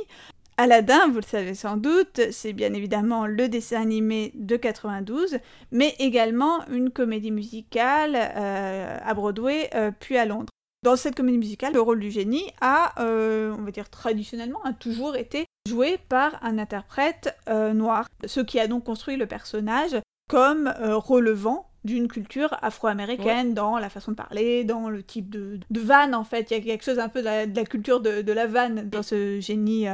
[0.57, 5.39] Aladdin, vous le savez sans doute, c'est bien évidemment le dessin animé de 92,
[5.71, 10.52] mais également une comédie musicale euh, à Broadway euh, puis à Londres.
[10.83, 14.73] Dans cette comédie musicale, le rôle du génie a, euh, on va dire traditionnellement, a
[14.73, 19.95] toujours été joué par un interprète euh, noir, ce qui a donc construit le personnage
[20.29, 25.59] comme euh, relevant d'une culture afro-américaine dans la façon de parler, dans le type de,
[25.69, 26.51] de vanne en fait.
[26.51, 28.47] Il y a quelque chose un peu de la, de la culture de, de la
[28.47, 29.85] vanne dans ce génie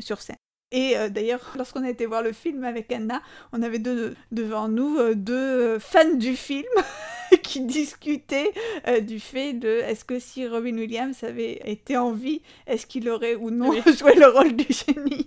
[0.00, 0.36] sur scène.
[0.72, 4.68] Et euh, d'ailleurs, lorsqu'on a été voir le film avec Anna, on avait deux- devant
[4.68, 6.64] nous euh, deux fans du film
[7.42, 8.52] qui discutaient
[8.86, 13.08] euh, du fait de est-ce que si Robin Williams avait été en vie, est-ce qu'il
[13.08, 13.82] aurait ou non Oui.
[13.98, 15.26] joué le rôle du génie?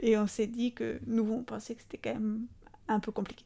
[0.00, 2.46] Et on s'est dit que nous, on pensait que c'était quand même
[2.86, 3.44] un peu compliqué.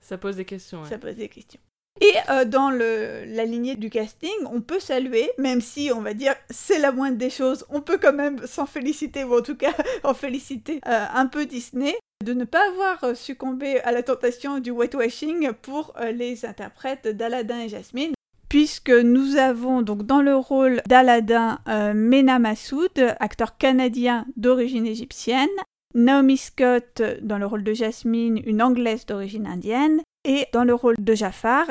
[0.00, 0.82] Ça pose des questions.
[0.82, 0.88] ouais.
[0.88, 1.60] Ça pose des questions.
[2.00, 6.34] Et euh, dans la lignée du casting, on peut saluer, même si on va dire
[6.50, 9.72] c'est la moindre des choses, on peut quand même s'en féliciter, ou en tout cas
[10.04, 14.58] en féliciter euh, un peu Disney, de ne pas avoir euh, succombé à la tentation
[14.58, 18.14] du whitewashing pour les interprètes d'Aladin et Jasmine.
[18.48, 25.48] Puisque nous avons donc dans le rôle d'Aladin Mena Massoud, acteur canadien d'origine égyptienne,
[25.94, 30.96] Naomi Scott dans le rôle de Jasmine, une anglaise d'origine indienne, et dans le rôle
[30.98, 31.66] de Jafar,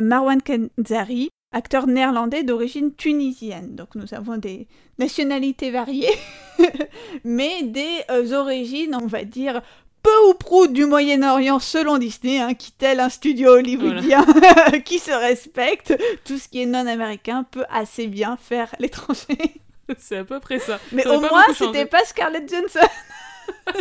[0.00, 3.74] Marwan Kenzari, acteur néerlandais d'origine tunisienne.
[3.74, 6.14] Donc nous avons des nationalités variées,
[7.24, 9.62] mais des euh, origines, on va dire,
[10.02, 14.24] peu ou prou du Moyen-Orient selon Disney, hein, qui tel un studio hollywoodien
[14.84, 19.60] qui se respecte, tout ce qui est non-américain peut assez bien faire l'étranger.
[19.98, 20.78] c'est à peu près ça.
[20.92, 22.88] Mais Ça au moins, c'était pas Scarlett Johansson.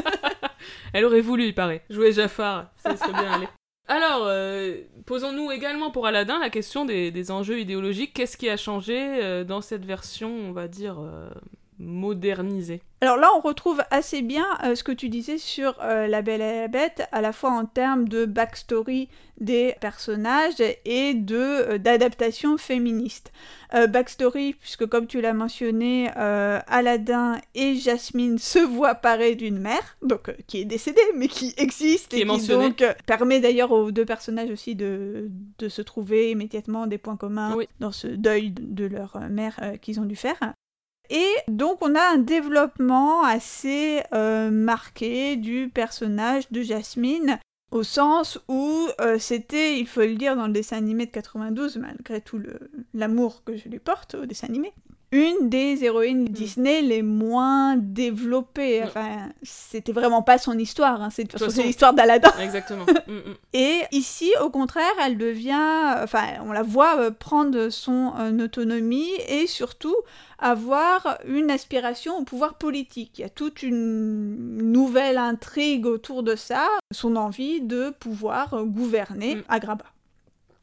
[0.94, 1.84] Elle aurait voulu, il paraît.
[1.90, 3.48] Jouer Jafar, ça serait bien allé.
[3.88, 8.14] Alors, euh, posons-nous également pour Aladdin la question des, enjeux idéologiques.
[8.14, 10.98] Qu'est-ce qui a changé euh, dans cette version, on va dire,
[11.80, 16.22] modernisée Alors là, on retrouve assez bien euh, ce que tu disais sur euh, La
[16.22, 19.10] Belle et la Bête, à la fois en termes de backstory
[19.40, 23.32] des personnages et de euh, d'adaptation féministe.
[23.90, 30.34] Backstory, puisque comme tu l'as mentionné, Aladdin et Jasmine se voient parés d'une mère, donc
[30.48, 34.50] qui est décédée, mais qui existe Qui et qui donc permet d'ailleurs aux deux personnages
[34.50, 37.68] aussi de, de se trouver immédiatement des points communs Oui.
[37.82, 40.38] dans ce deuil de leur mère qu'ils ont dû faire.
[41.10, 47.40] Et donc on a un développement assez euh, marqué du personnage de Jasmine,
[47.72, 51.78] au sens où euh, c'était, il faut le dire, dans le dessin animé de 92,
[51.78, 52.42] malgré tout
[52.94, 54.74] l'amour que je lui porte au dessin animé,
[55.16, 58.82] une des héroïnes Disney les moins développées.
[58.82, 58.88] Mm.
[58.88, 62.32] Enfin, c'était vraiment pas son histoire, hein, c'est l'histoire d'Aladin.
[62.40, 62.86] Exactement.
[63.08, 63.36] Mm, mm.
[63.54, 69.12] Et ici, au contraire, elle devient, enfin, on la voit euh, prendre son euh, autonomie
[69.30, 69.96] et surtout
[70.40, 73.20] avoir une aspiration au pouvoir politique.
[73.20, 78.64] Il y a toute une nouvelle intrigue autour de ça, son envie de pouvoir euh,
[78.64, 79.44] gouverner Mm.
[79.50, 79.86] Agrabah.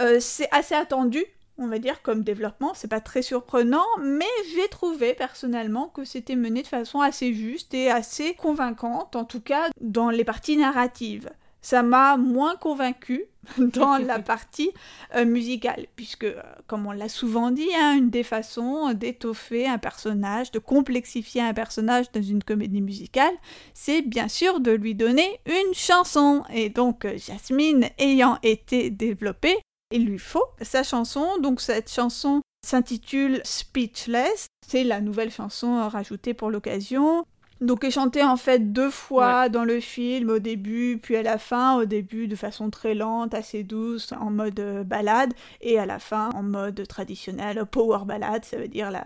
[0.00, 1.24] Euh, c'est assez attendu.
[1.58, 6.36] On va dire comme développement, c'est pas très surprenant, mais j'ai trouvé personnellement que c'était
[6.36, 11.30] mené de façon assez juste et assez convaincante, en tout cas dans les parties narratives.
[11.60, 13.26] ça m'a moins convaincu
[13.58, 14.70] dans la partie
[15.14, 19.78] euh, musicale, puisque, euh, comme on l'a souvent dit, hein, une des façons d'étoffer un
[19.78, 23.34] personnage, de complexifier un personnage dans une comédie musicale,
[23.74, 26.42] c'est bien sûr de lui donner une chanson.
[26.52, 29.58] Et donc, euh, Jasmine ayant été développée,
[29.92, 31.38] il lui faut sa chanson.
[31.40, 34.46] Donc, cette chanson s'intitule Speechless.
[34.66, 37.24] C'est la nouvelle chanson rajoutée pour l'occasion.
[37.62, 41.38] Donc est chanté en fait deux fois dans le film, au début puis à la
[41.38, 45.86] fin, au début de façon très lente, assez douce, en mode euh, balade, et à
[45.86, 49.04] la fin en mode traditionnel, power ballade, ça veut dire la,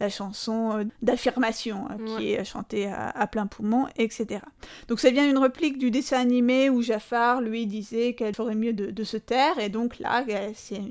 [0.00, 4.40] la chanson euh, d'affirmation hein, qui est chantée à, plein poumon, etc.
[4.88, 8.74] Donc ça vient d'une réplique du dessin animé où Jafar lui disait qu'elle ferait mieux
[8.74, 10.82] de, de se taire, et donc là c'est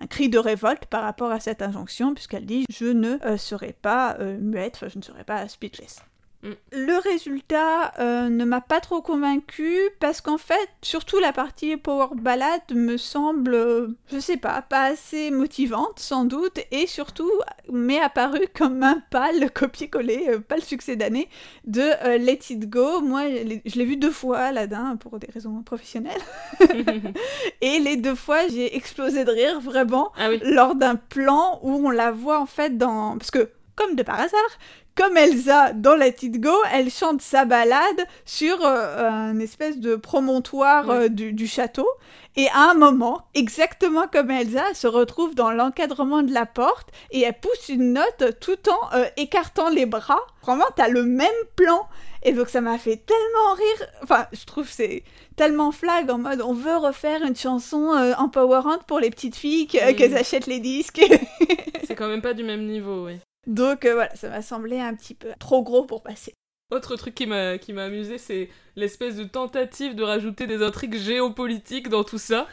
[0.00, 3.74] un cri de révolte par rapport à cette injonction, puisqu'elle dit Je ne euh, serai
[3.82, 6.00] pas muette, je ne serai pas speechless.
[6.42, 6.52] Mm.
[6.70, 12.14] Le résultat euh, ne m'a pas trop convaincu parce qu'en fait, surtout la partie Power
[12.14, 17.30] Ballad me semble, euh, je sais pas, pas assez motivante sans doute et surtout
[17.72, 21.28] m'est apparu comme un pâle copier-coller, euh, pas le succès d'année
[21.64, 21.82] de
[22.18, 23.00] Let It Go.
[23.00, 23.22] Moi,
[23.64, 26.20] je l'ai vu deux fois, Aladdin, pour des raisons professionnelles.
[27.60, 31.90] et les deux fois, j'ai explosé de rire vraiment ah lors d'un plan où on
[31.90, 33.18] la voit en fait dans.
[33.18, 34.58] Parce que comme de par hasard,
[34.98, 39.94] comme Elsa dans Let It Go, elle chante sa balade sur euh, un espèce de
[39.94, 41.86] promontoire euh, du, château.
[42.34, 46.88] Et à un moment, exactement comme Elsa, elle se retrouve dans l'encadrement de la porte
[47.12, 50.18] et elle pousse une note tout en euh, écartant les bras.
[50.42, 51.86] Vraiment, t'as le même plan.
[52.24, 53.88] Et donc ça m'a fait tellement rire.
[54.02, 55.04] Enfin, je trouve c'est
[55.36, 60.16] tellement flag en mode on veut refaire une chanson empowerante pour les petites filles qu'elles
[60.16, 61.00] achètent les disques.
[61.86, 63.20] c'est quand même pas du même niveau, oui.
[63.48, 66.34] Donc euh, voilà, ça m'a semblé un petit peu trop gros pour passer.
[66.70, 70.98] Autre truc qui m'a qui m'a amusé, c'est l'espèce de tentative de rajouter des intrigues
[70.98, 72.46] géopolitiques dans tout ça.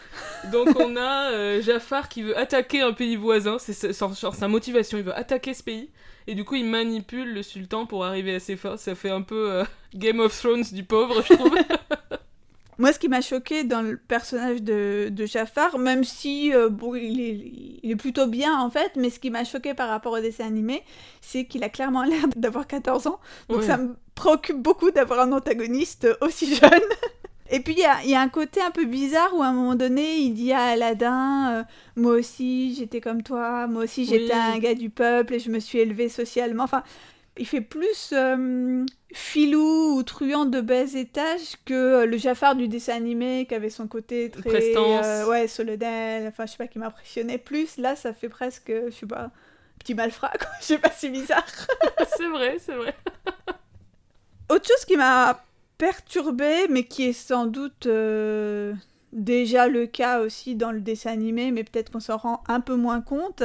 [0.53, 5.03] Donc on a euh, Jafar qui veut attaquer un pays voisin, c'est sa motivation, il
[5.03, 5.89] veut attaquer ce pays.
[6.27, 8.77] Et du coup, il manipule le sultan pour arriver à ses fins.
[8.77, 11.55] Ça fait un peu euh, Game of Thrones du pauvre, je trouve.
[12.77, 16.95] Moi, ce qui m'a choqué dans le personnage de, de Jafar, même si euh, bon,
[16.95, 17.51] il, est,
[17.83, 20.45] il, est, plutôt bien en fait, mais ce qui m'a choqué par rapport au dessin
[20.45, 20.83] animé,
[21.21, 23.19] c'est qu'il a clairement l'air d'avoir 14 ans.
[23.49, 26.81] Donc ça me préoccupe beaucoup d'avoir un antagoniste aussi jeune.
[27.51, 29.75] Et puis il y, y a, un côté un peu bizarre où à un moment
[29.75, 31.63] donné il dit à Aladdin euh,
[31.95, 35.59] Moi aussi j'étais comme toi, moi aussi j'étais un gars du peuple et je me
[35.59, 36.63] suis élevé socialement.
[36.63, 36.83] Enfin,
[37.37, 42.67] il fait plus euh, filou ou truand de bas étage que euh, le Jafar du
[42.67, 46.27] dessin animé qui avait son côté très euh, ouais solennel.
[46.27, 47.77] Enfin je sais pas qui m'impressionnait plus.
[47.77, 49.31] Là ça fait presque je sais pas
[49.79, 50.47] petit malfrat quoi.
[50.61, 51.45] Je sais pas c'est bizarre.
[52.17, 52.95] C'est vrai c'est vrai.
[54.49, 55.43] Autre chose qui m'a
[55.77, 57.87] perturbé mais qui est sans doute
[59.11, 62.75] déjà le cas aussi dans le dessin animé mais peut-être qu'on s'en rend un peu
[62.75, 63.43] moins compte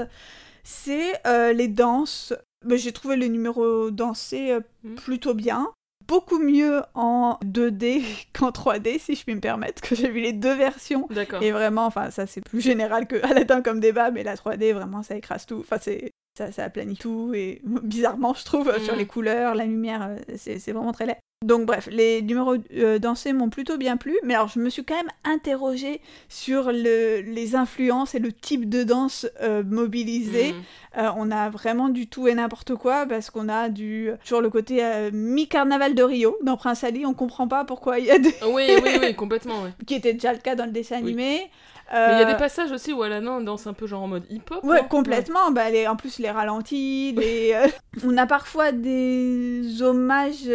[0.62, 1.20] c'est
[1.52, 2.34] les danses
[2.68, 4.94] j'ai trouvé le numéro dansé euh, hmm.
[4.96, 5.72] plutôt bien.
[6.06, 10.32] Beaucoup mieux en 2D qu'en 3D, si je puis me permettre, que j'ai vu les
[10.32, 11.08] deux versions.
[11.40, 15.02] Et vraiment, enfin, ça c'est plus général que Aladdin comme débat, mais la 3D, vraiment,
[15.02, 15.60] ça écrase tout.
[15.60, 18.98] Enfin, c'est ça, ça aplanit tout et bizarrement je trouve sur hmm.
[18.98, 21.18] les couleurs, la lumière, euh, c'est vraiment très laid.
[21.46, 24.84] Donc bref, les numéros euh, dansés m'ont plutôt bien plu, mais alors je me suis
[24.84, 30.52] quand même interrogée sur le, les influences et le type de danse euh, mobilisé.
[30.52, 30.98] Hmm.
[30.98, 34.50] Euh, on a vraiment du tout et n'importe quoi parce qu'on a du toujours le
[34.50, 38.34] côté mi-carnaval de Rio dans Prince Ali, on comprend pas pourquoi il y a des...
[38.46, 39.70] oui, oui, oui, complètement, oui.
[39.86, 41.50] Qui était déjà le cas dans le dessin animé.
[41.90, 44.26] Mais il y a des passages aussi où Alain danse un peu genre en mode
[44.28, 44.62] hip-hop.
[44.62, 45.50] Ouais, complètement.
[45.52, 45.88] Bah, les...
[45.88, 47.58] En plus, les ralentis, les...
[48.04, 50.50] on a parfois des hommages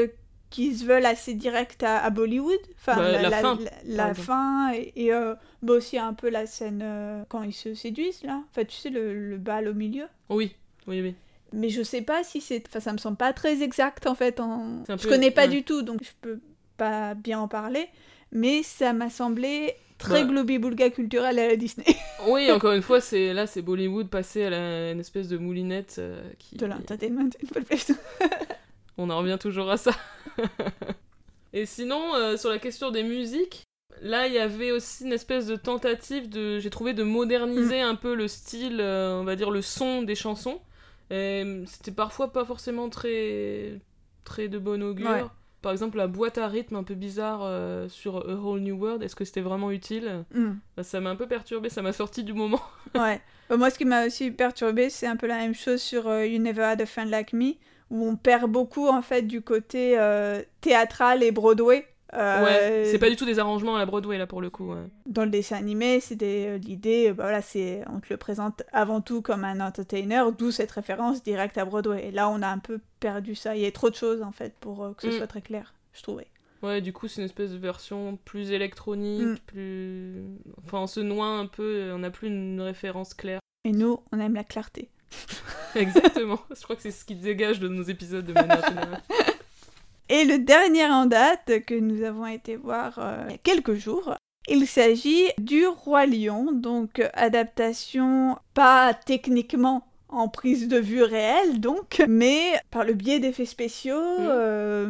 [0.56, 2.60] qui se veulent assez directs à, Bollywood.
[2.80, 7.24] Enfin, bah, la, fin, la fin et, euh, bah, aussi un peu la scène euh,
[7.28, 8.41] quand ils se séduisent, là.
[8.50, 10.06] Enfin, tu sais, le, bal au milieu.
[10.30, 10.56] Oui,
[10.88, 11.13] oui, oui.
[11.52, 12.63] Mais je sais pas si c'est...
[12.70, 14.39] Enfin, ça me semble pas très exact, en fait.
[14.39, 14.86] En...
[14.88, 16.39] Je connais pas du tout, donc je peux
[16.78, 17.89] pas bien en parler.
[18.32, 20.32] Mais ça m'a semblé très bah...
[20.32, 21.98] globi-boulga culturel à la Disney.
[22.30, 25.98] oui, encore une fois, c'est là, c'est Bollywood passé à la, une espèce de moulinette
[26.00, 26.56] euh, qui...
[26.56, 27.50] De l'entertainment, une
[28.97, 29.91] On en revient toujours à ça.
[31.53, 33.63] Et sinon, euh, sur la question des musiques,
[34.01, 37.88] là, il y avait aussi une espèce de tentative de, j'ai trouvé, de moderniser mm.
[37.88, 40.59] un peu le style, euh, on va dire le son des chansons.
[41.09, 43.80] C'était parfois pas forcément très,
[44.26, 45.32] très de bon augure.
[45.61, 49.01] Par exemple, la boîte à rythme un peu bizarre euh, sur A Whole New World,
[49.01, 50.26] est-ce que c'était vraiment utile?
[50.34, 50.51] Mm.
[50.76, 52.61] bah, Ça m'a un peu perturbé, ça m'a sorti du moment.
[52.95, 53.22] ouais.
[53.49, 56.63] moi, ce qui m'a aussi perturbé, c'est un peu la même chose sur You Never
[56.63, 57.53] Had a Friend Like Me
[57.91, 61.88] où on perd beaucoup en fait du côté euh, théâtral et Broadway.
[62.13, 64.71] Euh, Ouais, c'est pas du tout des arrangements à la Broadway là pour le coup.
[64.71, 64.83] ouais.
[65.05, 69.01] Dans le dessin animé, c'était euh, l'idée, bah voilà, c'est on te le présente avant
[69.01, 72.07] tout comme un entertainer, d'où cette référence directe à Broadway.
[72.07, 73.55] Et là, on a un peu perdu ça.
[73.57, 75.17] Il y a trop de choses en fait pour euh, que ce Mm.
[75.17, 76.27] soit très clair, je trouvais.
[76.63, 79.38] Ouais, du coup, c'est une espèce de version plus électronique, Mm.
[79.45, 80.23] plus.
[80.65, 83.39] Enfin, on se noie un peu, on n'a plus une référence claire.
[83.65, 84.89] Et nous, on aime la clarté.
[85.76, 86.39] Exactement.
[86.56, 89.01] Je crois que c'est ce qui dégage de nos épisodes de manière générale.
[90.10, 93.74] Et le dernier en date que nous avons été voir euh, il y a quelques
[93.74, 94.16] jours,
[94.47, 102.03] il s'agit du Roi Lion, donc adaptation pas techniquement en prise de vue réelle, donc,
[102.08, 104.28] mais par le biais d'effets spéciaux, Mm.
[104.30, 104.88] euh,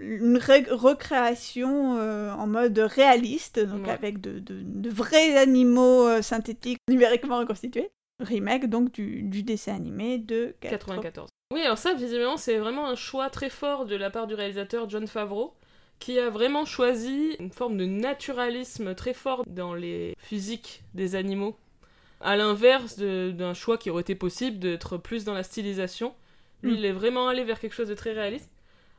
[0.00, 3.92] une ré- recréation euh, en mode réaliste, donc Ouais.
[3.92, 7.88] avec de, de- de vrais animaux synthétiques numériquement reconstitués.
[8.20, 10.94] Remake donc du, du dessin animé de 80.
[10.96, 11.28] 94.
[11.54, 14.88] Oui, alors ça, visiblement, c'est vraiment un choix très fort de la part du réalisateur
[14.90, 15.54] John Favreau,
[15.98, 21.56] qui a vraiment choisi une forme de naturalisme très fort dans les physiques des animaux,
[22.20, 26.14] à l'inverse d'un choix qui aurait été possible d'être plus dans la stylisation.
[26.62, 26.76] Lui, Mm.
[26.76, 28.50] il est vraiment allé vers quelque chose de très réaliste.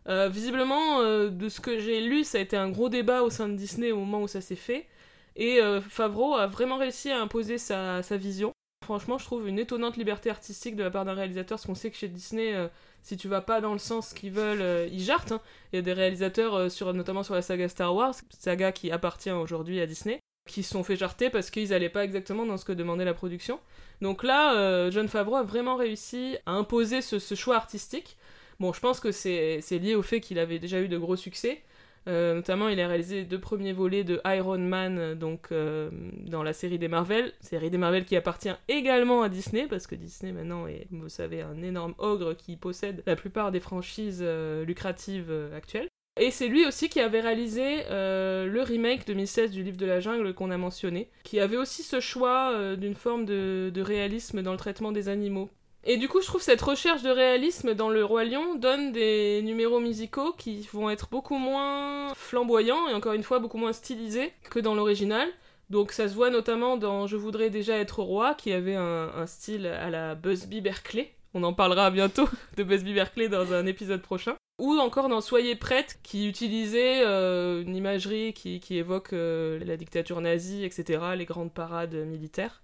[0.07, 3.29] Euh, visiblement, euh, de ce que j'ai lu, ça a été un gros débat au
[3.29, 4.87] sein de Disney au moment où ça s'est fait.
[5.35, 8.53] Et euh, Favreau a vraiment réussi à imposer sa, sa vision.
[8.87, 11.91] Franchement, je trouve une étonnante liberté artistique de la part d'un réalisateur, parce qu'on sait
[11.91, 12.69] que chez Disney, euh,
[13.01, 15.33] si tu vas pas dans le sens qu'ils veulent, euh, ils jartent.
[15.33, 15.41] hein.
[15.73, 18.89] Il y a des réalisateurs, euh, sur, notamment sur la saga Star Wars, saga qui
[18.89, 22.55] appartient aujourd'hui à Disney, qui se sont fait jarter parce qu'ils allaient pas exactement dans
[22.55, 23.59] ce que demandait la production.
[23.99, 28.15] Donc là, John Favreau a vraiment réussi à imposer ce, choix artistique.
[28.61, 31.61] Bon, je pense que c'est lié au fait qu'il avait déjà eu de gros succès.
[32.07, 35.89] Euh, notamment, il a réalisé les deux premiers volets de Iron Man, euh, donc euh,
[36.25, 39.95] dans la série des Marvel, série des Marvel qui appartient également à Disney, parce que
[39.95, 44.23] Disney maintenant est, vous savez, un énorme ogre qui possède la plupart des franchises
[44.65, 45.89] lucratives actuelles.
[46.19, 50.33] Et c'est lui aussi qui avait réalisé le remake 2016 du Livre de la Jungle
[50.33, 54.91] qu'on a mentionné, qui avait aussi ce choix d'une forme de réalisme dans le traitement
[54.91, 55.49] des animaux.
[55.89, 59.41] Et du coup, je trouve cette recherche de réalisme dans le Roi Lion donne des
[59.41, 64.33] numéros musicaux qui vont être beaucoup moins flamboyants et encore une fois beaucoup moins stylisés
[64.49, 65.29] que dans l'original.
[65.69, 69.65] Donc ça se voit notamment dans Je voudrais déjà être roi, qui avait un, style
[69.65, 71.13] à la Busby Berkeley.
[71.33, 72.27] On en parlera bientôt
[72.57, 74.35] de Busby Berkeley dans un épisode prochain.
[74.59, 79.77] Ou encore dans Soyez prête, qui utilisait euh, une imagerie qui, qui évoque euh, la
[79.77, 82.61] dictature nazie, etc., les grandes parades militaires.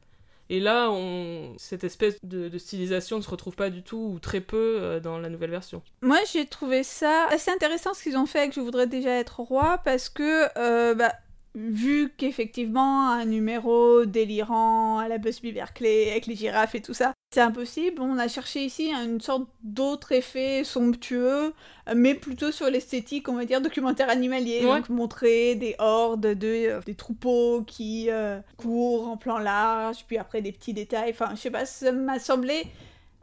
[0.53, 1.55] Et là, on...
[1.57, 4.99] cette espèce de, de stylisation ne se retrouve pas du tout, ou très peu, euh,
[4.99, 5.81] dans la nouvelle version.
[6.03, 9.39] Moi, j'ai trouvé ça assez intéressant ce qu'ils ont fait avec Je voudrais déjà être
[9.39, 11.11] roi parce que, euh, bah,
[11.55, 17.13] vu qu'effectivement, un numéro délirant à la Busby Berkeley avec les girafes et tout ça,
[17.33, 18.01] c'est impossible.
[18.01, 21.53] On a cherché ici une sorte d'autre effet somptueux,
[21.95, 24.65] mais plutôt sur l'esthétique, on va dire, documentaire animalier.
[24.65, 24.77] Ouais.
[24.77, 30.17] Donc, montrer des hordes de, euh, des troupeaux qui euh, courent en plan large, puis
[30.17, 31.11] après des petits détails.
[31.11, 32.65] Enfin, je sais pas, ça m'a semblé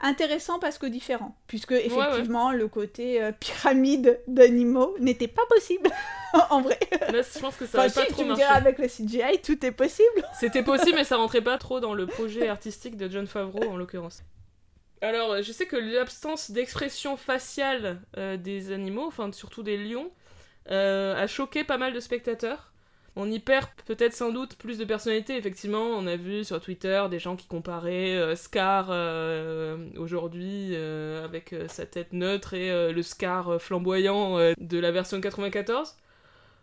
[0.03, 5.91] intéressant parce que différent, puisque effectivement le côté euh, pyramide d'animaux n'était pas possible
[6.51, 6.79] en vrai.
[7.13, 8.43] Là, je pense que ça Enfin, pas trop tu me marcher.
[8.45, 10.23] diras avec le CGI, tout est possible.
[10.39, 13.77] C'était possible, mais ça rentrait pas trop dans le projet artistique de John Favreau, en
[13.77, 14.23] l'occurrence.
[15.03, 20.11] Alors, je sais que l'absence d'expression faciale euh, des animaux, enfin surtout des lions,
[20.71, 22.70] euh, a choqué pas mal de spectateurs.
[23.17, 25.37] On y perd peut-être sans doute plus de personnalité.
[25.37, 31.25] Effectivement, on a vu sur Twitter des gens qui comparaient euh, Scar euh, aujourd'hui euh,
[31.25, 35.97] avec sa tête neutre et le Scar flamboyant de la version 94.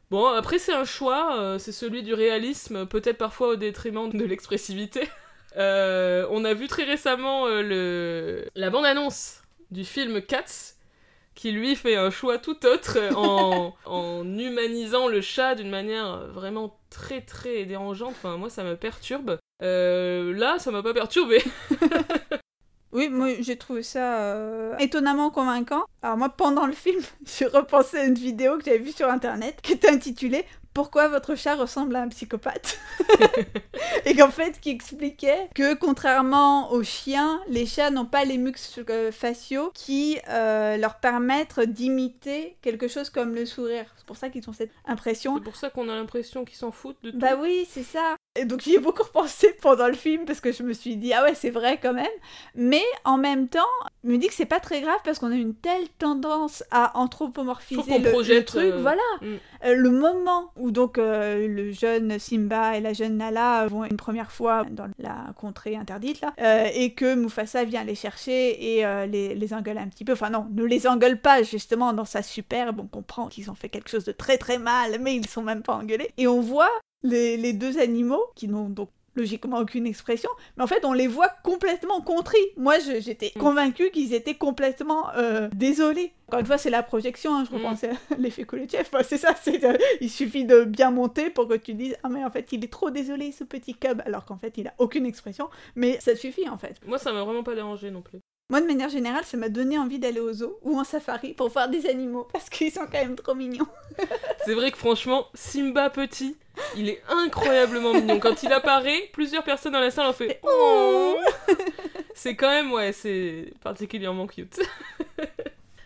[0.09, 5.01] Bon, après c'est un choix, c'est celui du réalisme, peut-être parfois au détriment de l'expressivité.
[5.57, 8.47] On a vu très récemment le...
[8.55, 9.41] la bande-annonce
[9.71, 10.75] du film Cats,
[11.37, 16.27] qui lui fait un choix tout autre euh, en, en humanisant le chat d'une manière
[16.33, 18.15] vraiment très très dérangeante.
[18.17, 19.37] Enfin, moi ça me perturbe.
[19.61, 21.41] Euh, là, ça m'a pas perturbé.
[22.93, 25.83] Oui, moi j'ai trouvé ça euh, étonnamment convaincant.
[26.01, 29.59] Alors moi pendant le film, j'ai repensé à une vidéo que j'avais vue sur internet
[29.61, 30.45] qui était intitulée
[30.77, 32.77] Pourquoi votre chat ressemble à un psychopathe
[34.05, 38.85] Et qu'en fait qui expliquait que contrairement aux chiens, les chats n'ont pas les muscles
[38.91, 43.85] euh, faciaux qui euh, leur permettent d'imiter quelque chose comme le sourire.
[43.97, 46.71] C'est pour ça qu'ils ont cette impression C'est pour ça qu'on a l'impression qu'ils s'en
[46.71, 47.17] foutent de tout.
[47.17, 48.15] Bah oui, c'est ça.
[48.37, 51.13] Et donc j'y ai beaucoup repensé pendant le film parce que je me suis dit
[51.13, 52.05] ah ouais c'est vrai quand même.
[52.55, 53.59] Mais en même temps,
[54.03, 56.97] je me dis que c'est pas très grave parce qu'on a une telle tendance à
[56.97, 58.73] anthropomorphiser le, le, truc.
[58.73, 59.01] euh, Voilà.
[59.21, 59.25] mm.
[59.65, 63.97] Euh, le moment où donc euh, le jeune Simba et la jeune Nala vont une
[63.97, 66.33] première fois dans la contrée interdite là,
[66.73, 70.13] et que Mufasa vient les chercher et les, les engueule un petit peu.
[70.13, 72.79] Enfin non, ne les engueule pas justement dans sa superbe.
[72.81, 75.63] On comprend qu'ils ont fait quelque chose de très très mal, mais ils sont même
[75.63, 76.11] pas engueulés.
[76.17, 76.69] Et on voit
[77.07, 81.07] les, les deux animaux qui n'ont donc logiquement aucune expression, mais en fait on les
[81.07, 82.37] voit complètement contris.
[82.55, 83.39] Moi j'étais Mm.
[83.39, 86.13] convaincue qu'ils étaient complètement euh, désolés.
[86.27, 87.59] Encore une fois c'est la projection, hein, je Mm.
[87.59, 91.47] repensais à l'effet Kulechev, Enfin, c'est ça, c'est, euh, il suffit de bien monter pour
[91.47, 94.23] que tu dises ah mais en fait il est trop désolé ce petit cub, alors
[94.23, 96.75] qu'en fait il a aucune expression, mais ça suffit en fait.
[96.85, 98.19] Moi, ça m'a vraiment pas dérangé non plus.
[98.49, 101.49] Moi de manière générale ça m'a donné envie d'aller au zoo ou en safari pour
[101.49, 103.67] voir des animaux, parce qu'ils sont quand même trop mignons.
[104.45, 106.37] C'est vrai que franchement, Simba petit,
[106.77, 108.19] il est incroyablement mignon.
[108.21, 111.17] Quand il apparaît, plusieurs personnes dans la salle ont fait Oh
[112.15, 114.59] C'est quand même, ouais, c'est particulièrement cute.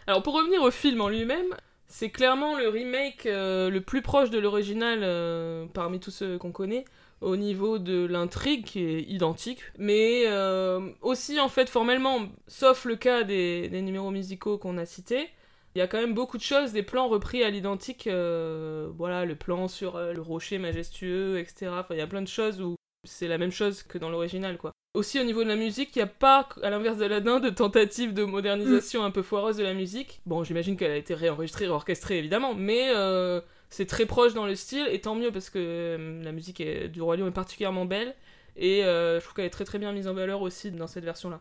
[0.05, 1.55] Alors pour revenir au film en lui-même,
[1.91, 6.53] c'est clairement le remake euh, le plus proche de l'original euh, parmi tous ceux qu'on
[6.53, 6.85] connaît
[7.19, 12.95] au niveau de l'intrigue qui est identique, mais euh, aussi en fait formellement, sauf le
[12.95, 15.29] cas des, des numéros musicaux qu'on a cités,
[15.75, 19.35] il y a quand même beaucoup de choses, des plans repris à l'identique, voilà, le
[19.35, 21.71] plan sur le rocher majestueux, etc.
[21.71, 24.57] Enfin, il y a plein de choses où c'est la même chose que dans l'original,
[24.57, 24.71] quoi.
[24.93, 28.13] Aussi au niveau de la musique, il n'y a pas, à l'inverse d'Aladin, de tentative
[28.13, 30.21] de modernisation un peu foireuse de la musique.
[30.25, 33.39] Bon, j'imagine qu'elle a été réenregistrée, orchestrée évidemment, mais euh,
[33.69, 37.01] c'est très proche dans le style, et tant mieux parce que euh, la musique du
[37.01, 38.15] Roi Lion est particulièrement belle,
[38.57, 41.05] et euh, je trouve qu'elle est très très bien mise en valeur aussi dans cette
[41.05, 41.39] version-là.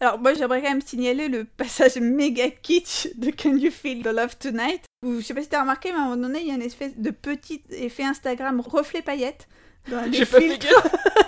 [0.00, 4.12] Alors moi j'aimerais quand même signaler le passage méga kitsch de Can You Feel the
[4.12, 6.46] Love Tonight où je sais pas si t'as remarqué mais à un moment donné il
[6.46, 9.48] y a une espèce de petit effet Instagram reflet paillettes
[9.90, 10.66] dans fait filtres,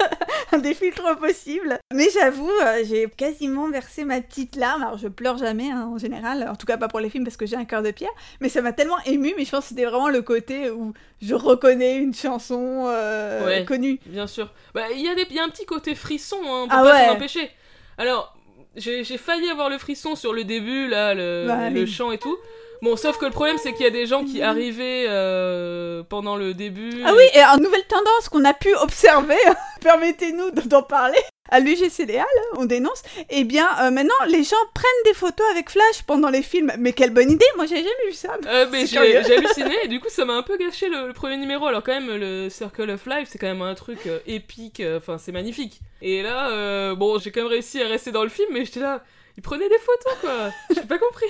[0.63, 1.79] des filtres possibles.
[1.95, 4.83] Mais j'avoue euh, j'ai quasiment versé ma petite larme.
[4.83, 7.37] Alors je pleure jamais hein, en général, en tout cas pas pour les films parce
[7.37, 8.11] que j'ai un cœur de pierre.
[8.41, 10.93] Mais ça m'a tellement ému mais je pense que c'était vraiment le côté où
[11.23, 13.65] je reconnais une chanson euh, Ouais.
[13.65, 13.99] connue.
[14.07, 14.53] Bien sûr.
[14.75, 16.75] Bah, il y, a des- il y a un petit côté frisson, hein, on peut
[16.77, 17.07] Ah pas ouais.
[17.09, 17.51] s'en empêcher.
[17.99, 18.37] Alors,
[18.77, 22.37] j'ai failli avoir le frisson sur le début, là, le, Bah, le chant et tout.
[22.83, 26.37] Bon, sauf que le problème, c'est qu'il y a des gens qui arrivaient euh, pendant
[26.37, 27.03] le début.
[27.05, 29.37] Ah oui, et une nouvelle tendance qu'on a pu observer,
[29.83, 31.19] permettez-nous de- d'en parler,
[31.51, 32.25] à l'UGCDA, là,
[32.57, 36.43] on dénonce, eh bien, euh, maintenant, les gens prennent des photos avec Flash pendant les
[36.43, 36.73] films.
[36.79, 38.39] Mais quelle bonne idée, moi j'ai jamais vu ça.
[38.47, 38.99] Euh, mais j'ai
[39.35, 41.93] halluciné et du coup ça m'a un peu gâché le, le premier numéro alors quand
[41.93, 45.81] même le Circle of Life c'est quand même un truc euh, épique enfin c'est magnifique
[46.03, 49.03] et là bon j'ai quand même réussi à rester dans le film mais j'étais là
[49.37, 51.27] ils prenaient des photos quoi j'ai pas compris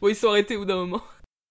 [0.00, 1.02] bon ils sont arrêtés au bout d'un moment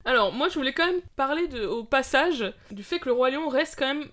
[0.05, 3.29] alors moi je voulais quand même parler de, au passage du fait que le Roi
[3.29, 4.09] Lion reste quand même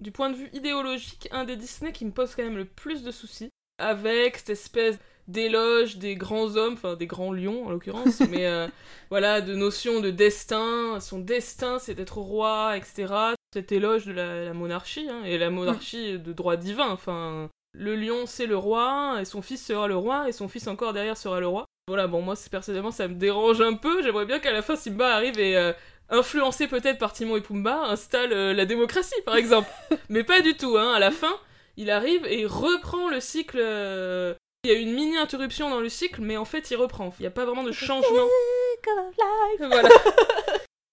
[0.00, 3.02] du point de vue idéologique un des Disney qui me pose quand même le plus
[3.02, 4.98] de soucis avec cette espèce
[5.28, 8.66] d'éloge des grands hommes, enfin des grands lions en l'occurrence, mais euh,
[9.10, 13.14] voilà, de notion de destin, son destin c'est d'être roi, etc.
[13.52, 17.94] Cet éloge de la, la monarchie, hein, et la monarchie de droit divin, enfin, le
[17.94, 21.16] lion c'est le roi, et son fils sera le roi, et son fils encore derrière
[21.16, 21.66] sera le roi.
[21.88, 25.14] Voilà, bon, moi personnellement ça me dérange un peu, j'aimerais bien qu'à la fin Simba
[25.14, 25.72] arrive et, euh,
[26.10, 29.68] influencé peut-être par Timon et Pumba, installe euh, la démocratie par exemple.
[30.08, 31.34] mais pas du tout, hein, à la fin,
[31.76, 33.58] il arrive et il reprend le cycle.
[33.60, 34.34] euh,
[34.64, 37.14] Il y a une mini interruption dans le cycle, mais en fait il reprend.
[37.18, 38.26] Il n'y a pas vraiment de changement.
[39.58, 39.88] Voilà.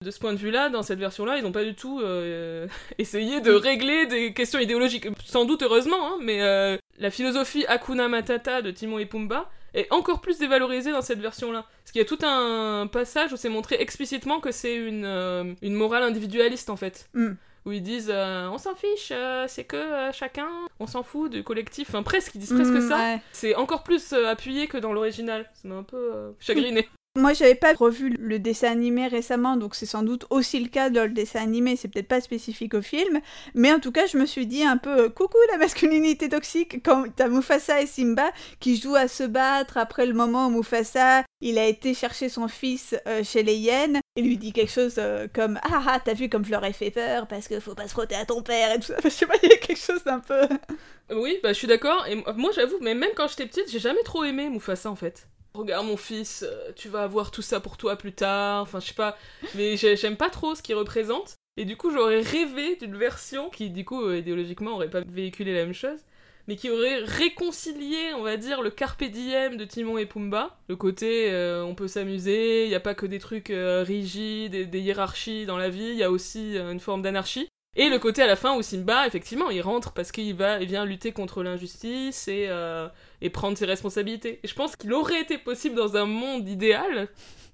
[0.03, 2.67] De ce point de vue-là, dans cette version-là, ils n'ont pas du tout euh,
[2.99, 5.07] essayé de régler des questions idéologiques.
[5.23, 9.91] Sans doute heureusement, hein, mais euh, la philosophie Hakuna Matata de Timon et Pumba est
[9.91, 11.65] encore plus dévalorisée dans cette version-là.
[11.83, 15.53] Parce qu'il y a tout un passage où c'est montré explicitement que c'est une, euh,
[15.61, 17.09] une morale individualiste en fait.
[17.13, 17.33] Mm.
[17.65, 20.47] Où ils disent euh, on s'en fiche, euh, c'est que chacun,
[20.79, 21.89] on s'en fout du collectif.
[21.89, 22.97] Enfin, presque, ils disent presque Mm, ça.
[22.97, 23.21] ouais.
[23.31, 25.49] C'est encore plus appuyé que dans l'original.
[25.55, 26.87] Ça m'a un peu chagriné.
[27.17, 30.89] Moi, j'avais pas revu le dessin animé récemment, donc c'est sans doute aussi le cas
[30.89, 33.21] dans le dessin animé, c'est peut-être pas spécifique au film,
[33.53, 36.83] mais en tout cas, je me suis dit un peu euh, coucou la masculinité toxique
[36.83, 41.23] quand t'as Mufasa et Simba qui jouent à se battre après le moment où Mufasa
[41.39, 44.95] il a été chercher son fils euh, chez les hyènes et lui dit quelque chose
[44.97, 47.75] euh, comme ah ah t'as vu comme je leur ai fait peur parce que faut
[47.75, 48.95] pas se frotter à ton père et tout ça.
[49.03, 50.47] Je sais pas, il y a quelque chose d'un peu.
[51.11, 52.05] Oui, bah je suis d'accord.
[52.07, 55.27] Et moi, j'avoue, mais même quand j'étais petite, j'ai jamais trop aimé Mufasa en fait.
[55.55, 58.61] Regarde mon fils, euh, tu vas avoir tout ça pour toi plus tard.
[58.63, 59.17] Enfin, je sais pas.
[59.55, 61.35] Mais j'ai- j'aime pas trop ce qu'il représente.
[61.57, 65.53] Et du coup, j'aurais rêvé d'une version qui, du coup, euh, idéologiquement, aurait pas véhiculé
[65.53, 65.99] la même chose.
[66.47, 70.57] Mais qui aurait réconcilié, on va dire, le carpe diem de Timon et Pumba.
[70.67, 74.65] Le côté, euh, on peut s'amuser, il n'y a pas que des trucs rigides, et
[74.65, 77.47] des hiérarchies dans la vie, il y a aussi une forme d'anarchie.
[77.77, 80.67] Et le côté à la fin où Simba, effectivement, il rentre parce qu'il va, il
[80.67, 82.87] vient lutter contre l'injustice et, euh,
[83.21, 84.39] et prendre ses responsabilités.
[84.43, 87.09] Et je pense qu'il aurait été possible dans un monde idéal,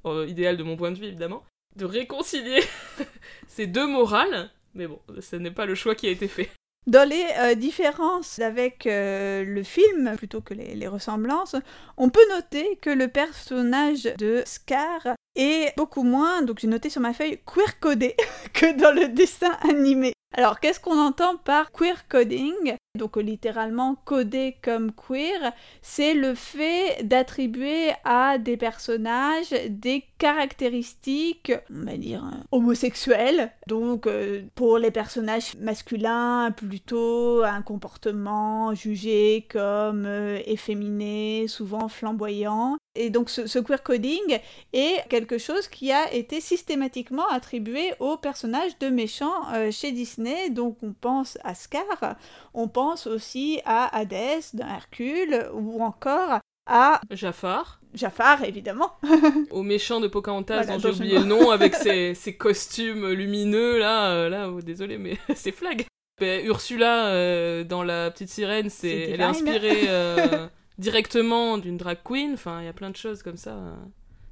[0.05, 1.43] euh, idéal de mon point de vue évidemment,
[1.75, 2.61] de réconcilier
[3.47, 4.51] ces deux morales.
[4.75, 6.51] Mais bon, ce n'est pas le choix qui a été fait.
[6.87, 11.55] Dans les euh, différences avec euh, le film, plutôt que les, les ressemblances,
[11.95, 17.01] on peut noter que le personnage de Scar est beaucoup moins, donc j'ai noté sur
[17.01, 18.15] ma feuille, queer codé
[18.53, 20.13] que dans le dessin animé.
[20.33, 22.75] Alors, qu'est-ce qu'on entend par queer coding?
[22.97, 31.85] Donc, littéralement, codé comme queer, c'est le fait d'attribuer à des personnages des caractéristiques, on
[31.85, 33.51] va dire, euh, homosexuelles.
[33.67, 42.77] Donc, euh, pour les personnages masculins, plutôt un comportement jugé comme euh, efféminé, souvent flamboyant.
[42.93, 44.39] Et donc ce, queer coding
[44.73, 50.20] est quelque chose qui a été systématiquement attribué aux personnages de méchants chez Disney.
[50.51, 52.15] Donc on pense à Scar,
[52.53, 57.81] on pense aussi à Hadès dans Hercule ou encore à Jafar.
[57.93, 58.93] Jafar, évidemment.
[59.51, 63.79] Au méchant de Pocahontas, voilà, dont j'ai oublié le nom, avec ses, ses, costumes lumineux,
[63.79, 65.85] là, euh, là, oh, désolé, mais c'est flag.
[66.19, 69.85] Ben, Ursula, euh, dans La Petite Sirène, c'est, elle est inspirée...
[69.87, 70.47] Euh,
[70.77, 73.55] directement d'une drag queen, enfin il y a plein de choses comme ça.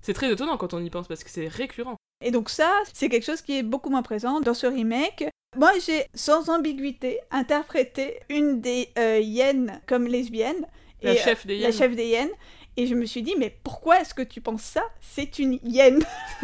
[0.02, 1.96] C'est très étonnant quand on y pense parce que c'est récurrent.
[2.26, 5.30] Et donc ça, c'est quelque chose qui est beaucoup moins présent dans ce remake.
[5.58, 10.68] Moi, j'ai sans ambiguïté interprété une des euh, hyènes comme lesbienne.
[11.02, 11.64] La et, chef des hyènes.
[11.64, 12.30] La chef des hyènes.
[12.78, 14.84] Et je me suis dit, mais pourquoi est-ce que tu penses ça?
[15.02, 16.02] C'est une hyène.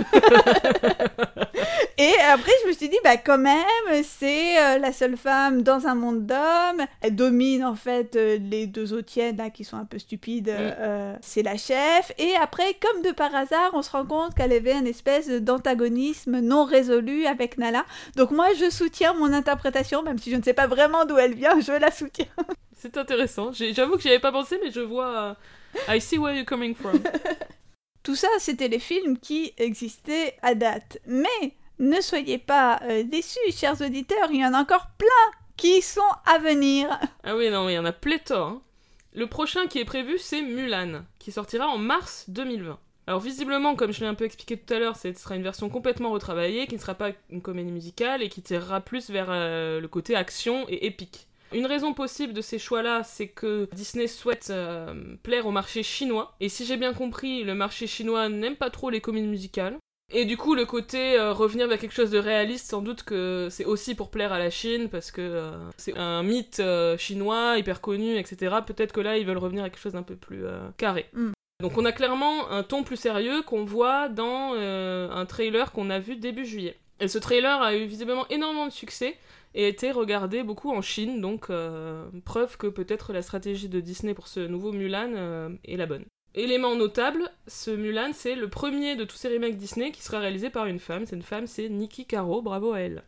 [1.97, 5.87] et après, je me suis dit, bah quand même, c'est euh, la seule femme dans
[5.87, 6.85] un monde d'hommes.
[6.99, 10.49] Elle domine en fait euh, les deux autres hyènes là, qui sont un peu stupides.
[10.49, 10.73] Mm.
[10.79, 12.11] Euh, c'est la chef.
[12.17, 16.39] Et après, comme de par hasard, on se rend compte qu'elle avait une espèce d'antagonisme
[16.41, 17.85] non résolu avec Nala.
[18.17, 21.35] Donc moi, je soutiens mon interprétation, même si je ne sais pas vraiment d'où elle
[21.35, 22.25] vient, je la soutiens.
[22.75, 23.51] c'est intéressant.
[23.53, 25.37] J'avoue que j'y avais pas pensé, mais je vois
[25.87, 27.01] I see where you're coming from.
[28.03, 30.99] Tout ça, c'était les films qui existaient à date.
[31.07, 35.81] Mais ne soyez pas euh, déçus, chers auditeurs, il y en a encore plein qui
[35.81, 36.87] sont à venir.
[37.23, 38.47] Ah oui, non, il y en a pléthore.
[38.47, 38.61] Hein.
[39.13, 42.77] Le prochain qui est prévu, c'est Mulan, qui sortira en mars 2020.
[43.07, 45.69] Alors visiblement, comme je l'ai un peu expliqué tout à l'heure, ce sera une version
[45.69, 49.79] complètement retravaillée, qui ne sera pas une comédie musicale et qui tirera plus vers euh,
[49.79, 51.27] le côté action et épique.
[51.53, 56.35] Une raison possible de ces choix-là, c'est que Disney souhaite euh, plaire au marché chinois.
[56.39, 59.77] Et si j'ai bien compris, le marché chinois n'aime pas trop les comédies musicales.
[60.13, 63.47] Et du coup, le côté euh, revenir vers quelque chose de réaliste, sans doute que
[63.49, 66.61] c'est aussi pour plaire à la Chine, parce que euh, c'est un mythe
[66.97, 68.57] chinois, hyper connu, etc.
[68.65, 70.43] Peut-être que là, ils veulent revenir à quelque chose d'un peu plus
[70.77, 71.07] carré.
[71.13, 71.31] Mm.
[71.61, 75.99] Donc on a clairement un ton plus sérieux qu'on voit dans un trailer qu'on a
[75.99, 76.77] vu début juillet.
[76.99, 79.17] Et ce trailer a eu visiblement énormément de succès
[79.55, 84.13] et été regardé beaucoup en Chine, donc euh, preuve que peut-être la stratégie de Disney
[84.13, 86.05] pour ce nouveau Mulan euh, est la bonne.
[86.35, 90.49] Élément notable, ce Mulan c'est le premier de tous ces remakes Disney qui sera réalisé
[90.49, 91.05] par une femme.
[91.05, 93.03] Cette femme c'est Nikki Caro, bravo à elle.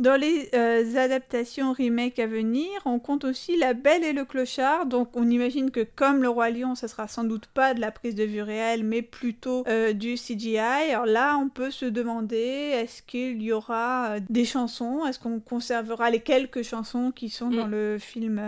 [0.00, 4.86] Dans les euh, adaptations remake à venir, on compte aussi La Belle et le Clochard.
[4.86, 7.90] Donc on imagine que comme Le Roi Lion, ça sera sans doute pas de la
[7.90, 10.56] prise de vue réelle, mais plutôt euh, du CGI.
[10.56, 15.04] Alors là, on peut se demander est-ce qu'il y aura euh, des chansons?
[15.04, 17.56] Est-ce qu'on conservera les quelques chansons qui sont mm.
[17.56, 18.40] dans le film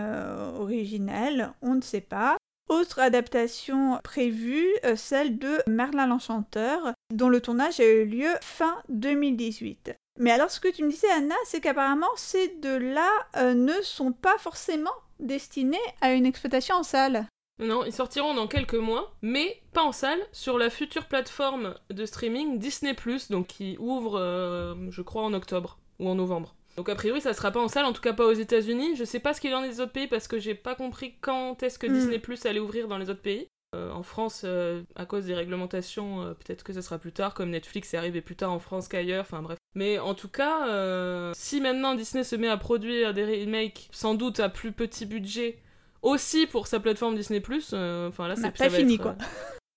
[0.59, 1.53] originel?
[1.61, 2.39] On ne sait pas.
[2.71, 9.97] Autre adaptation prévue, celle de Merlin l'Enchanteur, dont le tournage a eu lieu fin 2018.
[10.19, 14.13] Mais alors ce que tu me disais Anna, c'est qu'apparemment ces deux-là euh, ne sont
[14.13, 17.27] pas forcément destinés à une exploitation en salle.
[17.59, 22.05] Non, ils sortiront dans quelques mois, mais pas en salle, sur la future plateforme de
[22.07, 22.93] streaming Disney⁇
[23.31, 26.55] donc qui ouvre, euh, je crois, en octobre ou en novembre.
[26.77, 28.97] Donc a priori ça sera pas en salle, en tout cas pas aux États-Unis.
[28.97, 31.15] Je sais pas ce qu'il en est des autres pays parce que j'ai pas compris
[31.21, 31.93] quand est-ce que Mm.
[31.93, 33.47] Disney Plus allait ouvrir dans les autres pays.
[33.75, 37.33] Euh, en France, euh, à cause des réglementations, euh, peut-être que ça sera plus tard,
[37.33, 39.57] comme Netflix est arrivé plus tard en France qu'ailleurs, enfin bref.
[39.75, 44.41] Mais en tout cas, si maintenant Disney se met à produire des remakes, sans doute
[44.41, 45.59] à plus petit budget,
[46.03, 49.17] aussi pour sa plateforme Disney enfin là c'est pas fini être, quoi.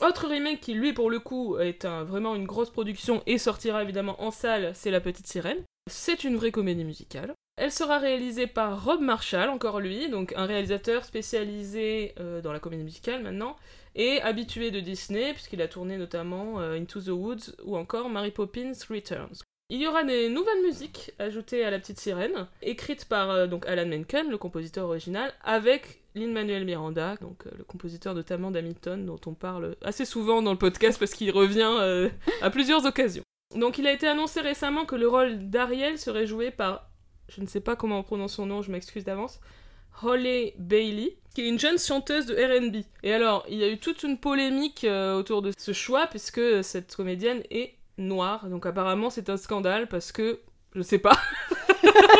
[0.05, 3.81] Autre remake qui lui pour le coup est un- vraiment une grosse production et sortira
[3.81, 5.63] évidemment en salle, c'est La Petite Sirène.
[5.89, 7.33] C'est une vraie comédie musicale.
[7.57, 12.59] Elle sera réalisée par Rob Marshall, encore lui, donc un réalisateur spécialisé euh, dans la
[12.59, 13.55] comédie musicale maintenant,
[13.95, 18.31] et habitué de Disney, puisqu'il a tourné notamment euh, Into the Woods ou encore Mary
[18.31, 19.41] Poppins Returns.
[19.69, 23.65] Il y aura des nouvelles musiques ajoutées à La Petite Sirène, écrites par euh, donc
[23.65, 29.19] Alan Menken, le compositeur original, avec Lin-Manuel Miranda, donc euh, le compositeur notamment d'Hamilton, dont
[29.25, 32.09] on parle assez souvent dans le podcast parce qu'il revient
[32.41, 33.23] à plusieurs occasions.
[33.55, 36.89] Donc il a été annoncé récemment que le rôle d'Ariel serait joué par
[37.27, 39.39] je ne sais pas comment on prononce son nom, je m'excuse d'avance,
[40.03, 42.77] Holly Bailey, qui est une jeune chanteuse de RB.
[43.03, 46.63] Et alors, il y a eu toute une polémique euh, autour de ce choix, puisque
[46.63, 48.47] cette comédienne est noire.
[48.49, 50.39] Donc apparemment, c'est un scandale, parce que,
[50.73, 51.17] je sais pas.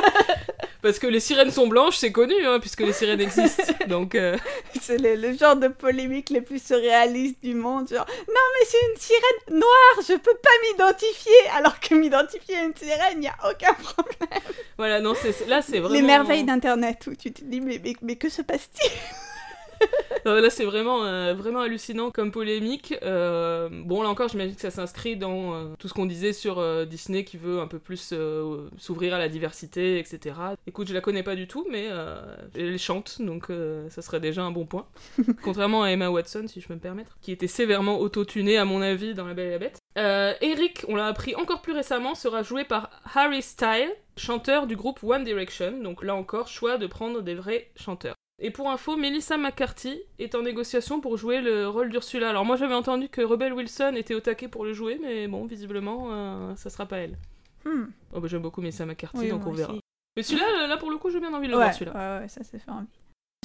[0.86, 3.74] Parce que les sirènes sont blanches, c'est connu, hein, puisque les sirènes existent.
[3.88, 4.38] Donc, euh,
[4.82, 7.90] C'est le, le genre de polémique les plus surréalistes du monde.
[7.90, 11.34] Genre, non, mais c'est une sirène noire, je peux pas m'identifier.
[11.58, 14.42] Alors que m'identifier à une sirène, il n'y a aucun problème.
[14.78, 15.96] voilà, non, c'est- là, c'est vraiment.
[15.96, 18.92] Les merveilles d'Internet où tu te dis, mais, mais, mais que se passe-t-il?
[20.26, 22.96] Non, là, c'est vraiment, euh, vraiment hallucinant comme polémique.
[23.04, 26.86] Euh, bon, là encore, j'imagine que ça s'inscrit dans euh, tout ce qu'on disait sur
[26.88, 28.16] Disney qui veut un peu plus
[28.78, 30.36] s'ouvrir à la diversité, etc.
[30.66, 31.90] Écoute, je la connais pas du tout, mais
[32.56, 33.50] elle chante, donc
[33.90, 34.88] ça serait déjà un bon point.
[35.44, 38.82] Contrairement à Emma Watson, si je peux me permettre, qui était sévèrement autotunée, à mon
[38.82, 39.78] avis, dans La Belle et la Bête.
[39.98, 44.76] Euh, Eric, on l'a appris encore plus récemment, sera joué par Harry Styles, chanteur du
[44.76, 45.82] groupe One Direction.
[45.82, 48.16] Donc là encore, choix de prendre des vrais chanteurs.
[48.40, 52.30] Et pour info, Melissa McCarthy est en négociation pour jouer le rôle d'Ursula.
[52.30, 55.46] Alors moi j'avais entendu que Rebel Wilson était au taquet pour le jouer, mais bon,
[55.46, 57.18] visiblement, euh, ça sera pas elle.
[57.64, 59.72] Hmm, Oh bah j'aime beaucoup Melissa McCarthy, oui, donc on verra.
[59.72, 59.82] aussi.
[60.18, 61.94] Mais celui-là, là pour le coup, j'ai bien envie de le Ouais, voir celui-là.
[62.18, 62.88] ouais, ouais, ça c'est fait envie.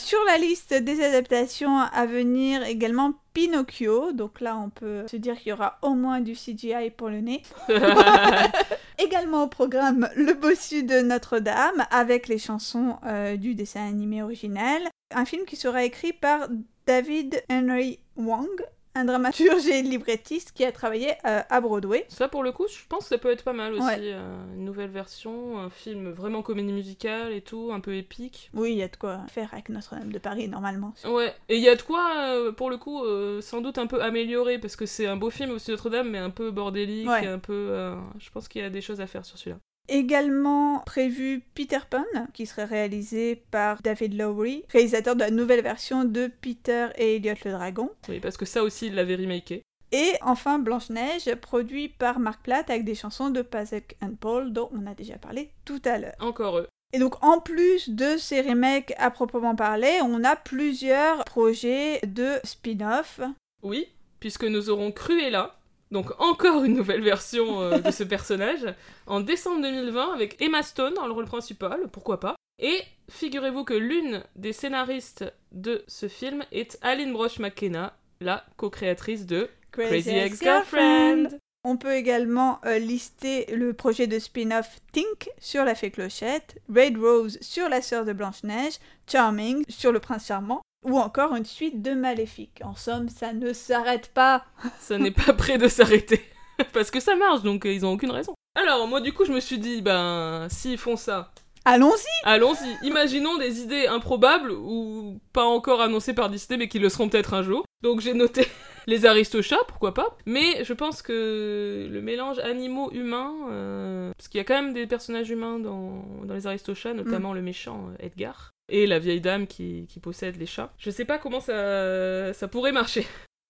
[0.00, 4.12] Sur la liste des adaptations à venir, également Pinocchio.
[4.12, 7.20] Donc là, on peut se dire qu'il y aura au moins du CGI pour le
[7.20, 7.42] nez.
[8.98, 14.82] Également au programme Le Bossu de Notre-Dame, avec les chansons euh, du dessin animé original.
[15.14, 16.48] Un film qui sera écrit par
[16.86, 18.48] David Henry Wong,
[18.94, 22.04] un dramaturge et librettiste qui a travaillé euh, à Broadway.
[22.08, 23.84] Ça pour le coup, je pense que ça peut être pas mal aussi.
[23.84, 23.98] Ouais.
[24.00, 28.50] euh, une nouvelle version, un film vraiment comédie musicale et tout, un peu épique.
[28.54, 30.92] Oui, il y a de quoi faire avec Notre-Dame de Paris normalement.
[31.06, 33.00] Ouais, et il y a de quoi, euh, pour le coup,
[33.40, 36.30] sans doute un peu améliorer, parce que c'est un beau film aussi Notre-Dame, mais un
[36.30, 37.26] peu bordélique, Ouais.
[37.26, 37.94] un peu...
[38.18, 39.58] je pense qu'il y a des choses à faire sur celui-là.
[39.92, 46.04] Également prévu Peter Pan, qui serait réalisé par David Lowery, réalisateur de la nouvelle version
[46.04, 47.90] de Peter et Elliot le Dragon.
[48.08, 49.62] Oui, parce que ça aussi, il l'avait remaké.
[49.90, 54.70] Et enfin Blanche-Neige, produit par Mark Platt avec des chansons de Pasek and Paul, dont
[54.72, 56.14] on a déjà parlé tout à l'heure.
[56.20, 56.68] Encore eux.
[56.92, 62.34] Et donc en plus de ces remakes à proprement parler, on a plusieurs projets de
[62.44, 63.20] spin-off.
[63.64, 63.88] Oui,
[64.20, 65.56] puisque nous aurons Cruella,
[65.90, 68.66] donc encore une nouvelle version euh, de ce personnage,
[69.06, 72.36] en décembre 2020 avec Emma Stone dans le rôle principal, pourquoi pas.
[72.58, 79.26] Et figurez-vous que l'une des scénaristes de ce film est Aline Brosh McKenna, la co-créatrice
[79.26, 81.38] de Crazy Ex-Girlfriend.
[81.64, 86.96] On peut également euh, lister le projet de spin-off Tink sur la fée Clochette, Red
[86.96, 91.82] Rose sur la sœur de Blanche-Neige, Charming sur le prince charmant, ou encore une suite
[91.82, 92.60] de Maléfique.
[92.64, 94.44] En somme, ça ne s'arrête pas.
[94.80, 96.20] Ça n'est pas prêt de s'arrêter.
[96.72, 98.34] Parce que ça marche, donc euh, ils ont aucune raison.
[98.54, 101.32] Alors, moi du coup, je me suis dit, ben, s'ils font ça,
[101.64, 102.86] Allons-y allons-y.
[102.86, 107.34] Imaginons des idées improbables ou pas encore annoncées par Disney, mais qui le seront peut-être
[107.34, 107.64] un jour.
[107.82, 108.46] Donc j'ai noté
[108.86, 110.16] les Aristochats, pourquoi pas.
[110.24, 114.86] Mais je pense que le mélange animaux-humains, euh, parce qu'il y a quand même des
[114.86, 118.52] personnages humains dans, dans les Aristochats, notamment le méchant euh, Edgar.
[118.70, 120.72] Et la vieille dame qui, qui possède les chats.
[120.78, 123.06] Je sais pas comment ça, ça pourrait marcher.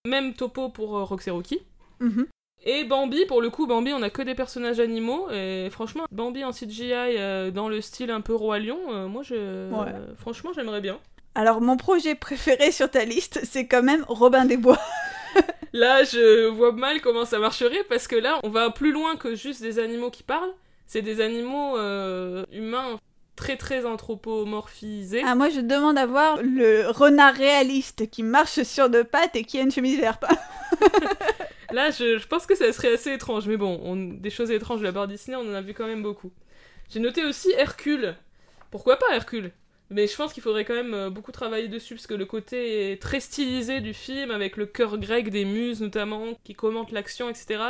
[0.07, 1.29] Même topo pour euh, Roxy
[1.99, 2.25] Mhm.
[2.65, 5.29] et Bambi, pour le coup, Bambi, on a que des personnages animaux.
[5.31, 9.21] Et franchement, Bambi en CGI euh, dans le style un peu Roi Lion, euh, moi,
[9.21, 9.69] je...
[9.71, 9.91] Ouais.
[10.17, 10.99] franchement, j'aimerais bien.
[11.35, 14.79] Alors, mon projet préféré sur ta liste, c'est quand même Robin des Bois.
[15.73, 19.35] Là, je vois mal comment ça marcherait parce que là, on va plus loin que
[19.35, 20.51] juste des animaux qui parlent.
[20.87, 22.99] C'est des animaux euh, humains
[23.35, 25.23] très très anthropomorphisés.
[25.25, 29.43] Ah, moi, je demande à voir le renard réaliste qui marche sur deux pattes et
[29.43, 30.23] qui a une chemise verte.
[31.71, 33.47] Là, je, je pense que ça serait assez étrange.
[33.47, 35.87] Mais bon, on- des choses étranges de la part Disney, on en a vu quand
[35.87, 36.31] même beaucoup.
[36.89, 38.15] J'ai noté aussi Hercule.
[38.71, 39.51] Pourquoi pas Hercule?
[39.89, 42.97] Mais je pense qu'il faudrait quand même euh, beaucoup travailler dessus, parce que le côté
[43.01, 47.61] très stylisé du film, avec le cœur grec des muses notamment, qui commentent l'action, etc.,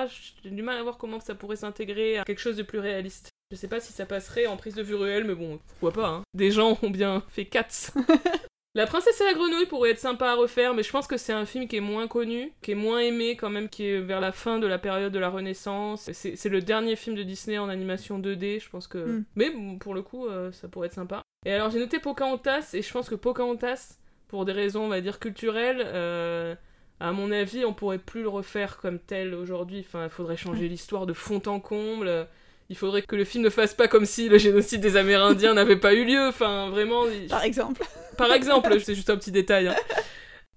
[0.44, 3.31] j'ai du mal à voir comment ça pourrait s'intégrer à quelque chose de plus réaliste.
[3.52, 6.10] Je sais pas si ça passerait en prise de vue réelle, mais bon, pourquoi pas,
[6.10, 6.24] hein.
[6.34, 7.92] Des gens ont bien fait Cats.
[8.74, 11.34] La princesse et la grenouille pourrait être sympa à refaire, mais je pense que c'est
[11.34, 14.22] un film qui est moins connu, qui est moins aimé quand même, qui est vers
[14.22, 16.10] la fin de la période de la Renaissance.
[16.14, 18.98] C'est le dernier film de Disney en animation 2D, je pense que...
[18.98, 19.26] Mm.
[19.36, 21.22] Mais bon, pour le coup, euh, ça pourrait être sympa.
[21.46, 23.98] Et alors j'ai noté Pocahontas, et je pense que Pocahontas,
[24.30, 26.56] pour des raisons, on va dire, culturelles, euh,
[27.02, 29.84] à mon avis, on pourrait plus le refaire comme tel aujourd'hui.
[29.86, 32.28] Enfin, il faudrait changer l'histoire de fond en comble.
[32.72, 35.76] Il faudrait que le film ne fasse pas comme si le génocide des Amérindiens n'avait
[35.76, 36.28] pas eu lieu.
[36.30, 37.84] Enfin, vraiment, il- Par exemple.
[38.18, 39.68] par exemple, c'est juste un petit détail.
[39.68, 39.76] hein.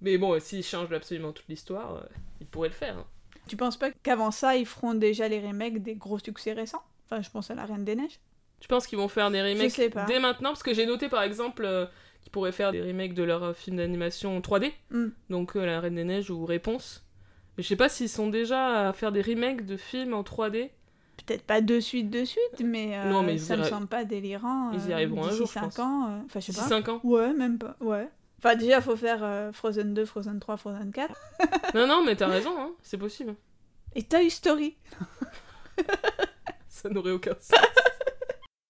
[0.00, 2.06] Mais bon, s'ils changent absolument toute l'histoire, euh,
[2.40, 2.98] ils pourraient le faire.
[2.98, 3.06] hein.
[3.48, 6.82] Tu penses pas qu'avant ça, ils feront déjà les remakes des gros succès récents?
[7.10, 8.20] Enfin, je pense à La Reine des Neiges.
[8.60, 10.50] Tu penses qu'ils vont faire des remakes dès maintenant?
[10.50, 11.84] Parce que j'ai noté par exemple euh,
[12.22, 15.08] qu'ils pourraient faire des remakes de leurs euh, films d'animation 3D, Hmm.
[15.30, 17.04] donc euh, La Reine des Neiges ou Réponse.
[17.56, 20.70] Mais je sais pas s'ils sont déjà à faire des remakes de films en 3D.
[21.26, 23.86] Peut-être pas de suite, de suite, mais, euh, Non, mais ils ça me arri- semble
[23.86, 24.72] pas délirant.
[24.72, 25.78] Ils y euh, arriveront un jour, je cinq pense.
[25.78, 26.08] ans.
[26.10, 26.68] euh, Enfin, je sais pas.
[26.68, 27.00] 5 ans.
[27.04, 27.76] Ouais, même pas.
[27.80, 28.08] Ouais.
[28.38, 31.14] Enfin, déjà, faut faire Frozen 2, Frozen 3, Frozen 4.
[31.74, 33.34] non, non, mais t'as raison, hein, c'est possible.
[33.94, 34.76] Et Toy Story.
[36.68, 37.58] Ça n'aurait aucun sens.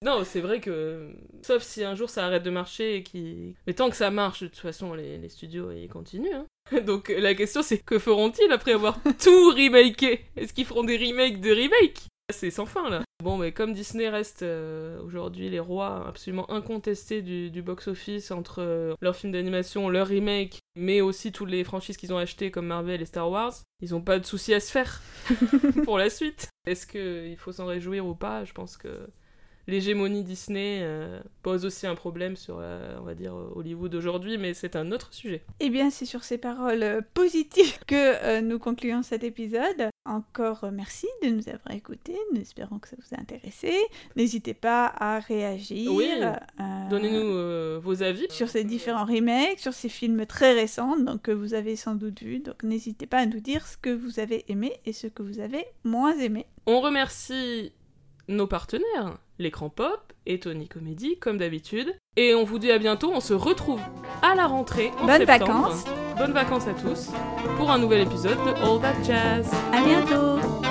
[0.02, 1.10] non, c'est vrai que.
[1.42, 3.56] Sauf si un jour ça arrête de marcher et qui.
[3.66, 6.34] Mais tant que ça marche, de toute façon, les, les studios ils continuent.
[6.34, 6.80] hein.
[6.86, 10.26] Donc la question c'est que feront-ils après avoir tout remaké?
[10.36, 12.06] Est-ce qu'ils feront des remakes de remakes?
[12.32, 13.02] C'est sans fin là.
[13.22, 18.94] Bon, mais comme Disney reste euh, aujourd'hui les rois absolument incontestés du, box-office entre euh,
[19.00, 23.02] leurs films d'animation, leurs remakes, mais aussi toutes les franchises qu'ils ont achetées comme Marvel
[23.02, 25.02] et Star Wars, ils ont pas de soucis à se faire
[25.84, 26.48] pour la suite.
[26.66, 28.44] Est-ce qu'il faut s'en réjouir ou pas?
[28.44, 29.06] Je pense que
[29.66, 34.54] l'hégémonie Disney euh, pose aussi un problème sur, euh, on va dire, Hollywood aujourd'hui, mais
[34.54, 35.42] c'est un autre sujet.
[35.60, 39.88] Eh bien, c'est sur ces paroles positives que euh, nous concluons cet épisode.
[40.06, 42.16] Encore merci de nous avoir écoutés.
[42.34, 43.72] Nous espérons que ça vous a intéressé.
[44.16, 45.90] N'hésitez pas à réagir.
[45.92, 46.10] Oui.
[46.90, 48.26] Donnez-nous vos avis.
[48.28, 52.22] sur ces différents remakes, sur ces films très récents donc, que vous avez sans doute
[52.22, 52.40] vus.
[52.40, 55.40] Donc n'hésitez pas à nous dire ce que vous avez aimé et ce que vous
[55.40, 56.44] avez moins aimé.
[56.66, 57.72] On remercie
[58.28, 61.94] nos partenaires, l'écran pop et Tony Comedy, comme d'habitude.
[62.16, 63.80] Et on vous dit à bientôt, on se retrouve
[64.22, 65.68] à la rentrée en Bonnes septembre.
[65.68, 65.84] vacances.
[66.16, 67.10] Bonnes vacances à tous
[67.56, 69.50] pour un nouvel épisode de All That Jazz.
[69.72, 70.63] À bientôt